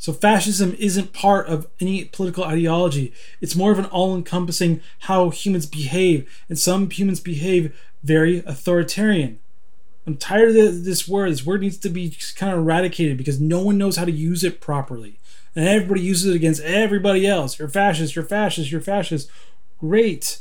So 0.03 0.11
fascism 0.11 0.75
isn't 0.79 1.13
part 1.13 1.47
of 1.47 1.65
any 1.79 2.03
political 2.03 2.43
ideology. 2.43 3.13
It's 3.39 3.55
more 3.55 3.71
of 3.71 3.79
an 3.79 3.85
all-encompassing 3.85 4.81
how 4.99 5.29
humans 5.29 5.65
behave, 5.65 6.29
and 6.49 6.59
some 6.59 6.89
humans 6.89 7.21
behave 7.21 7.73
very 8.03 8.39
authoritarian. 8.39 9.39
I'm 10.05 10.17
tired 10.17 10.57
of 10.57 10.83
this 10.83 11.07
word. 11.07 11.31
This 11.31 11.45
word 11.45 11.61
needs 11.61 11.77
to 11.77 11.87
be 11.87 12.17
kind 12.35 12.51
of 12.51 12.59
eradicated 12.59 13.15
because 13.15 13.39
no 13.39 13.61
one 13.61 13.77
knows 13.77 13.95
how 13.95 14.03
to 14.03 14.11
use 14.11 14.43
it 14.43 14.59
properly. 14.59 15.19
And 15.55 15.69
everybody 15.69 16.01
uses 16.01 16.31
it 16.31 16.35
against 16.35 16.61
everybody 16.63 17.25
else. 17.25 17.57
You're 17.57 17.69
fascist, 17.69 18.13
you're 18.13 18.25
fascist, 18.25 18.73
you're 18.73 18.81
fascist. 18.81 19.31
Great. 19.79 20.39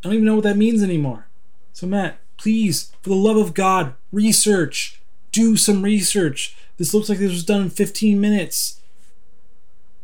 I 0.00 0.08
don't 0.08 0.12
even 0.12 0.26
know 0.26 0.34
what 0.34 0.44
that 0.44 0.58
means 0.58 0.82
anymore. 0.82 1.26
So, 1.72 1.86
Matt, 1.86 2.18
please, 2.36 2.92
for 3.00 3.08
the 3.08 3.14
love 3.14 3.38
of 3.38 3.54
God, 3.54 3.94
research. 4.12 5.00
Do 5.32 5.56
some 5.56 5.80
research. 5.80 6.54
This 6.76 6.92
looks 6.92 7.08
like 7.08 7.18
this 7.18 7.32
was 7.32 7.44
done 7.46 7.62
in 7.62 7.70
15 7.70 8.20
minutes. 8.20 8.76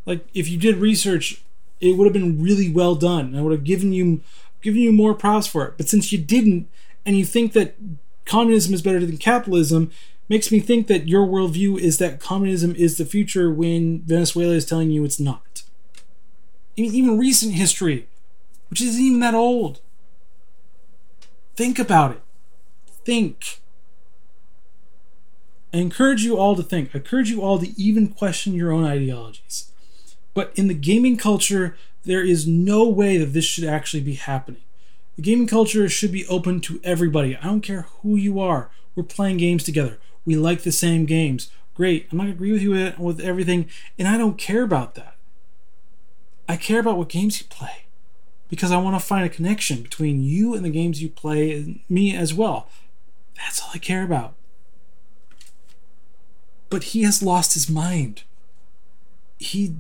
Like, 0.07 0.27
if 0.33 0.49
you 0.49 0.57
did 0.57 0.77
research, 0.77 1.43
it 1.81 1.97
would 1.97 2.05
have 2.07 2.13
been 2.13 2.43
really 2.43 2.71
well 2.71 2.95
done. 2.95 3.35
I 3.37 3.43
would 3.43 3.53
have 3.53 3.65
given 3.65 3.93
you 3.93 4.21
given 4.63 4.81
you 4.81 4.93
more 4.93 5.15
props 5.15 5.47
for 5.47 5.67
it. 5.67 5.75
But 5.77 5.89
since 5.89 6.11
you 6.11 6.19
didn't, 6.19 6.69
and 7.05 7.17
you 7.17 7.25
think 7.25 7.53
that 7.53 7.77
communism 8.25 8.75
is 8.75 8.83
better 8.83 9.05
than 9.05 9.19
capitalism 9.19 9.91
makes 10.29 10.51
me 10.51 10.59
think 10.59 10.89
that 10.89 11.09
your 11.09 11.27
worldview 11.27 11.79
is 11.79 11.99
that 11.99 12.19
communism 12.19 12.75
is 12.75 12.97
the 12.97 13.05
future 13.05 13.51
when 13.51 14.03
Venezuela 14.03 14.55
is 14.55 14.65
telling 14.65 14.91
you 14.91 15.05
it's 15.05 15.21
not. 15.21 15.63
Even 16.77 17.19
recent 17.19 17.55
history, 17.55 18.09
which 18.69 18.83
isn't 18.83 19.01
even 19.01 19.21
that 19.21 19.35
old. 19.35 19.81
Think 21.55 21.79
about 21.79 22.13
it. 22.13 22.23
Think. 23.05 23.61
I 25.73 25.79
encourage 25.79 26.25
you 26.25 26.37
all 26.37 26.57
to 26.57 26.63
think. 26.63 26.91
I 26.93 26.99
encourage 26.99 27.31
you 27.31 27.41
all 27.41 27.59
to 27.61 27.81
even 27.81 28.09
question 28.09 28.55
your 28.55 28.73
own 28.73 28.85
ideologies. 28.85 29.71
But 30.37 30.53
in 30.55 30.69
the 30.69 30.75
gaming 30.75 31.17
culture, 31.17 31.79
there 32.05 32.23
is 32.23 32.47
no 32.47 32.87
way 32.87 33.17
that 33.17 33.33
this 33.33 33.47
should 33.47 33.65
actually 33.65 34.03
be 34.03 34.17
happening. 34.17 34.61
The 35.17 35.23
gaming 35.23 35.47
culture 35.47 35.89
should 35.89 36.13
be 36.13 36.27
open 36.27 36.61
to 36.61 36.79
everybody. 36.85 37.35
I 37.39 37.45
don't 37.45 37.63
care 37.63 37.87
who 38.03 38.17
you 38.17 38.39
are. 38.39 38.71
We're 38.95 39.03
playing 39.05 39.39
games 39.39 39.65
together. 39.65 39.99
We 40.27 40.37
like 40.37 40.61
the 40.61 40.73
same 40.73 41.07
games. 41.07 41.51
Great. 41.75 42.09
I'm 42.13 42.19
not 42.19 42.25
going 42.25 42.35
to 42.35 42.37
agree 42.37 42.53
with 42.53 42.61
you 42.61 42.93
with 42.99 43.19
everything, 43.19 43.71
and 43.99 44.07
I 44.07 44.19
don't 44.19 44.37
care 44.37 44.63
about 44.63 44.95
that. 44.97 45.17
I 46.47 46.57
care 46.57 46.81
about 46.81 46.99
what 46.99 47.09
games 47.09 47.41
you 47.41 47.47
play 47.49 47.87
because 48.51 48.71
I 48.71 48.77
want 48.77 48.95
to 49.01 49.07
find 49.07 49.25
a 49.25 49.31
connection 49.31 49.83
between 49.83 50.23
you 50.23 50.53
and 50.55 50.63
the 50.63 50.71
games 50.71 51.01
you 51.01 51.09
play 51.09 51.53
and 51.53 51.81
me 51.89 52.15
as 52.15 52.35
well. 52.35 52.69
That's 53.37 53.63
all 53.63 53.71
I 53.73 53.79
care 53.79 54.03
about. 54.03 54.35
But 56.69 56.85
he 56.85 57.05
has 57.05 57.23
lost 57.23 57.55
his 57.55 57.71
mind. 57.71 58.25
He. 59.39 59.75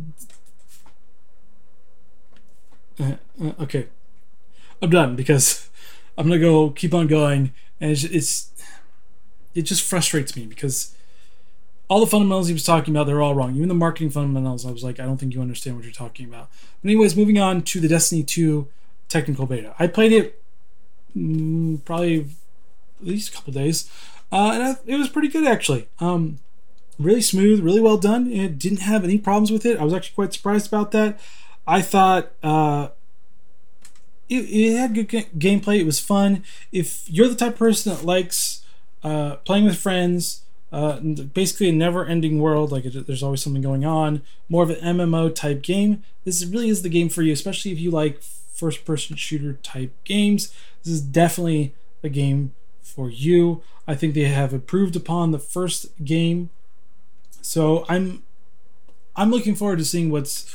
Uh, 2.99 3.13
uh, 3.43 3.53
okay. 3.61 3.89
I'm 4.83 4.91
done 4.91 5.17
because 5.17 5.69
I'm 6.19 6.29
gonna 6.29 6.41
go 6.41 6.71
keep 6.71 6.95
on 6.95 7.07
going, 7.07 7.53
and 7.81 7.91
it's, 7.91 8.05
it's 8.05 8.51
it 9.55 9.63
just 9.63 9.83
frustrates 9.83 10.37
me 10.37 10.47
because 10.47 10.95
all 11.89 12.01
the 12.01 12.07
fundamentals 12.07 12.49
he 12.49 12.53
was 12.53 12.65
talking 12.65 12.95
about 12.95 13.07
they're 13.07 13.23
all 13.23 13.35
wrong. 13.35 13.55
Even 13.57 13.69
the 13.69 13.75
marketing 13.75 14.11
fundamentals, 14.11 14.67
I 14.67 14.71
was 14.71 14.85
like, 14.85 15.01
I 15.01 15.05
don't 15.05 15.19
think 15.19 15.35
you 15.35 15.41
understand 15.41 15.77
what 15.77 15.85
you're 15.85 15.93
talking 15.93 16.27
about. 16.27 16.51
But 16.83 16.91
anyways, 16.91 17.17
moving 17.17 17.39
on 17.39 17.63
to 17.63 17.81
the 17.81 17.89
Destiny 17.89 18.23
2 18.23 18.67
technical 19.09 19.47
beta. 19.47 19.75
I 19.79 19.87
played 19.87 20.13
it 20.13 20.43
mm, 21.17 21.85
probably 21.85 22.21
at 23.01 23.07
least 23.07 23.33
a 23.33 23.37
couple 23.37 23.53
days, 23.53 23.91
uh, 24.33 24.51
and 24.55 24.63
I, 24.63 24.77
it 24.87 24.97
was 24.97 25.09
pretty 25.09 25.29
good 25.29 25.47
actually. 25.47 25.89
Um, 26.01 26.39
really 26.99 27.23
smooth, 27.23 27.61
really 27.61 27.81
well 27.81 27.99
done. 27.99 28.31
It 28.31 28.59
didn't 28.59 28.81
have 28.81 29.05
any 29.05 29.19
problems 29.19 29.51
with 29.51 29.65
it. 29.67 29.79
I 29.79 29.85
was 29.85 29.93
actually 29.93 30.15
quite 30.15 30.33
surprised 30.33 30.67
about 30.67 30.93
that. 30.93 31.21
I 31.67 31.83
thought 31.83 32.33
uh, 32.43 32.89
it, 34.29 34.45
it 34.45 34.77
had 34.77 34.95
good 34.95 35.09
gameplay. 35.39 35.81
It 35.81 35.87
was 35.87 36.01
fun. 36.01 36.45
If 36.73 37.09
you're 37.11 37.29
the 37.29 37.35
type 37.35 37.55
of 37.55 37.59
person 37.59 37.95
that 37.95 38.05
likes 38.05 38.65
uh, 39.03 39.37
playing 39.37 39.65
with 39.65 39.79
friends, 39.79 40.43
uh, 40.73 40.99
basically 41.01 41.69
a 41.69 41.73
never-ending 41.73 42.41
world, 42.41 42.73
like 42.73 42.85
it, 42.85 43.07
there's 43.07 43.23
always 43.23 43.43
something 43.43 43.63
going 43.63 43.85
on, 43.85 44.23
more 44.49 44.63
of 44.63 44.71
an 44.71 44.97
MMO 44.97 45.35
type 45.35 45.63
game, 45.63 46.03
this 46.25 46.45
really 46.45 46.69
is 46.69 46.83
the 46.83 46.89
game 46.89 47.09
for 47.09 47.23
you, 47.23 47.33
especially 47.33 47.73
if 47.73 47.79
you 47.79 47.91
like 47.91 48.21
first-person 48.21 49.17
shooter 49.17 49.55
type 49.63 49.93
games. 50.05 50.53
This 50.83 50.95
is 50.95 51.01
definitely 51.01 51.75
a 52.03 52.09
game 52.09 52.53
for 52.83 53.11
you. 53.11 53.63
I 53.87 53.95
think 53.95 54.15
they 54.15 54.25
have 54.25 54.53
improved 54.53 54.97
upon 54.97 55.31
the 55.31 55.39
first 55.39 55.87
game, 56.05 56.51
so 57.41 57.85
I'm 57.89 58.25
I'm 59.15 59.31
looking 59.31 59.55
forward 59.55 59.79
to 59.79 59.85
seeing 59.85 60.11
what's 60.11 60.53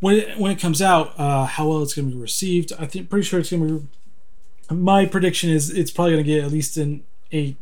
when 0.00 0.16
it, 0.16 0.38
when 0.38 0.52
it 0.52 0.60
comes 0.60 0.80
out, 0.80 1.18
uh, 1.18 1.44
how 1.46 1.68
well 1.68 1.82
it's 1.82 1.94
going 1.94 2.08
to 2.08 2.14
be 2.14 2.20
received. 2.20 2.72
I 2.78 2.86
think 2.86 3.10
pretty 3.10 3.26
sure 3.26 3.40
it's 3.40 3.50
going 3.50 3.66
to 3.66 3.78
be. 3.80 4.74
My 4.74 5.06
prediction 5.06 5.50
is 5.50 5.70
it's 5.70 5.90
probably 5.90 6.12
going 6.12 6.24
to 6.24 6.30
get 6.30 6.44
at 6.44 6.52
least 6.52 6.76
an 6.76 7.02
eight 7.32 7.56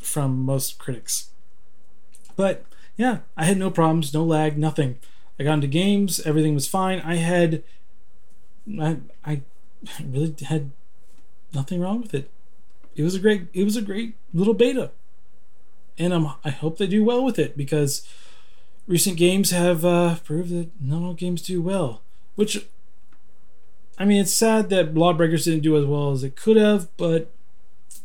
from 0.00 0.40
most 0.40 0.78
critics. 0.78 1.30
But 2.36 2.64
yeah, 2.96 3.18
I 3.36 3.44
had 3.44 3.58
no 3.58 3.70
problems, 3.70 4.14
no 4.14 4.24
lag, 4.24 4.56
nothing. 4.56 4.98
I 5.38 5.44
got 5.44 5.54
into 5.54 5.66
games, 5.66 6.20
everything 6.20 6.54
was 6.54 6.68
fine. 6.68 7.00
I 7.00 7.16
had, 7.16 7.62
I, 8.80 8.98
I 9.24 9.42
really 10.06 10.34
had 10.46 10.70
nothing 11.52 11.80
wrong 11.80 12.00
with 12.02 12.14
it. 12.14 12.30
It 12.94 13.02
was 13.02 13.14
a 13.14 13.18
great, 13.18 13.48
it 13.52 13.64
was 13.64 13.76
a 13.76 13.82
great 13.82 14.14
little 14.32 14.54
beta, 14.54 14.90
and 15.98 16.12
I'm, 16.12 16.28
I 16.44 16.50
hope 16.50 16.78
they 16.78 16.86
do 16.86 17.02
well 17.04 17.24
with 17.24 17.38
it 17.38 17.56
because 17.56 18.06
recent 18.86 19.16
games 19.16 19.50
have 19.50 19.84
uh, 19.84 20.16
proved 20.24 20.50
that 20.50 20.70
not 20.80 21.02
all 21.02 21.14
games 21.14 21.42
do 21.42 21.62
well. 21.62 22.02
Which, 22.34 22.66
I 23.98 24.04
mean, 24.04 24.20
it's 24.20 24.32
sad 24.32 24.70
that 24.70 24.94
Lawbreakers 24.94 25.44
didn't 25.44 25.62
do 25.62 25.76
as 25.76 25.84
well 25.84 26.12
as 26.12 26.24
it 26.24 26.36
could 26.36 26.56
have, 26.56 26.88
but 26.96 27.30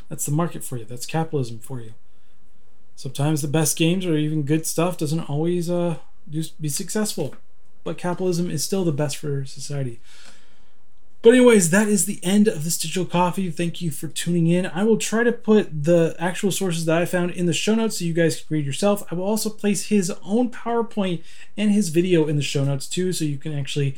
that's 0.09 0.25
the 0.25 0.31
market 0.31 0.63
for 0.63 0.77
you. 0.77 0.85
That's 0.85 1.05
capitalism 1.05 1.59
for 1.59 1.81
you. 1.81 1.93
Sometimes 2.95 3.41
the 3.41 3.47
best 3.47 3.77
games 3.77 4.05
or 4.05 4.17
even 4.17 4.43
good 4.43 4.65
stuff 4.65 4.97
doesn't 4.97 5.29
always 5.29 5.69
uh, 5.69 5.97
be 6.59 6.69
successful, 6.69 7.35
but 7.83 7.97
capitalism 7.97 8.49
is 8.49 8.63
still 8.63 8.83
the 8.83 8.91
best 8.91 9.17
for 9.17 9.45
society. 9.45 9.99
But 11.27 11.33
anyways, 11.33 11.71
that 11.71 11.89
is 11.89 12.05
the 12.05 12.23
end 12.23 12.47
of 12.47 12.63
this 12.63 12.77
digital 12.77 13.03
coffee. 13.03 13.51
Thank 13.51 13.81
you 13.81 13.91
for 13.91 14.07
tuning 14.07 14.47
in. 14.47 14.65
I 14.67 14.85
will 14.85 14.95
try 14.95 15.25
to 15.25 15.33
put 15.33 15.83
the 15.83 16.15
actual 16.17 16.53
sources 16.53 16.85
that 16.85 17.01
I 17.01 17.05
found 17.05 17.31
in 17.31 17.47
the 17.47 17.53
show 17.53 17.75
notes 17.75 17.99
so 17.99 18.05
you 18.05 18.13
guys 18.13 18.37
can 18.37 18.45
read 18.49 18.65
yourself. 18.65 19.03
I 19.11 19.15
will 19.15 19.25
also 19.25 19.49
place 19.49 19.87
his 19.87 20.09
own 20.23 20.49
PowerPoint 20.49 21.21
and 21.57 21.69
his 21.69 21.89
video 21.89 22.27
in 22.27 22.37
the 22.37 22.41
show 22.41 22.63
notes 22.63 22.87
too, 22.87 23.11
so 23.11 23.25
you 23.25 23.37
can 23.37 23.51
actually, 23.51 23.97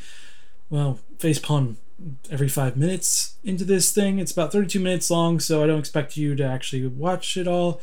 well, 0.70 0.98
face 1.20 1.38
facepalm 1.38 1.76
every 2.32 2.48
five 2.48 2.76
minutes 2.76 3.36
into 3.44 3.64
this 3.64 3.92
thing. 3.92 4.18
It's 4.18 4.32
about 4.32 4.50
32 4.50 4.80
minutes 4.80 5.08
long, 5.08 5.38
so 5.38 5.62
I 5.62 5.68
don't 5.68 5.78
expect 5.78 6.16
you 6.16 6.34
to 6.34 6.42
actually 6.42 6.84
watch 6.88 7.36
it 7.36 7.46
all. 7.46 7.80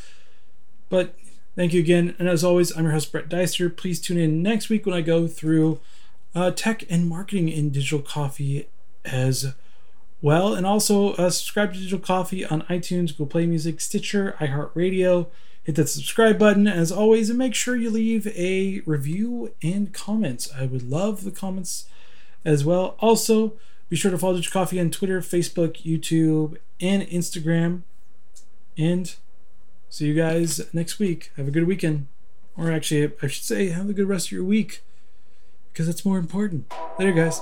But 0.89 1.15
thank 1.55 1.71
you 1.71 1.79
again. 1.79 2.15
And 2.19 2.27
as 2.27 2.43
always, 2.43 2.75
I'm 2.75 2.83
your 2.83 2.91
host, 2.91 3.13
Brett 3.13 3.29
Deister. 3.29 3.69
Please 3.69 4.01
tune 4.01 4.17
in 4.17 4.43
next 4.43 4.67
week 4.67 4.85
when 4.85 4.93
I 4.93 4.99
go 4.99 5.25
through 5.25 5.79
uh, 6.35 6.51
tech 6.51 6.83
and 6.89 7.07
marketing 7.07 7.47
in 7.47 7.69
digital 7.69 8.01
coffee 8.01 8.67
as 9.07 9.53
well. 10.21 10.53
And 10.53 10.65
also 10.65 11.13
uh, 11.13 11.29
subscribe 11.29 11.73
to 11.73 11.79
Digital 11.79 11.99
Coffee 11.99 12.45
on 12.45 12.63
iTunes, 12.63 13.09
Google 13.09 13.27
Play 13.27 13.45
Music, 13.45 13.81
Stitcher, 13.81 14.35
iHeartRadio. 14.39 15.27
Hit 15.63 15.75
that 15.75 15.89
subscribe 15.89 16.39
button 16.39 16.65
as 16.65 16.93
always, 16.93 17.29
and 17.29 17.37
make 17.37 17.53
sure 17.53 17.75
you 17.75 17.89
leave 17.89 18.25
a 18.27 18.81
review 18.85 19.53
and 19.61 19.93
comments. 19.93 20.49
I 20.55 20.65
would 20.65 20.89
love 20.89 21.25
the 21.25 21.31
comments 21.31 21.89
as 22.45 22.63
well. 22.63 22.95
Also, 22.99 23.53
be 23.89 23.97
sure 23.97 24.11
to 24.11 24.17
follow 24.17 24.35
Digital 24.35 24.61
Coffee 24.61 24.79
on 24.79 24.91
Twitter, 24.91 25.19
Facebook, 25.19 25.83
YouTube, 25.83 26.57
and 26.79 27.03
Instagram. 27.03 27.81
And 28.77 29.13
see 29.89 30.07
you 30.07 30.13
guys 30.13 30.73
next 30.73 30.99
week. 30.99 31.31
Have 31.35 31.49
a 31.49 31.51
good 31.51 31.67
weekend. 31.67 32.07
Or 32.55 32.71
actually, 32.71 33.11
I 33.21 33.27
should 33.27 33.43
say, 33.43 33.67
have 33.69 33.89
a 33.89 33.93
good 33.93 34.07
rest 34.07 34.27
of 34.27 34.31
your 34.31 34.43
week 34.43 34.83
because 35.71 35.85
that's 35.85 36.05
more 36.05 36.17
important. 36.17 36.71
Later, 36.97 37.11
guys. 37.11 37.41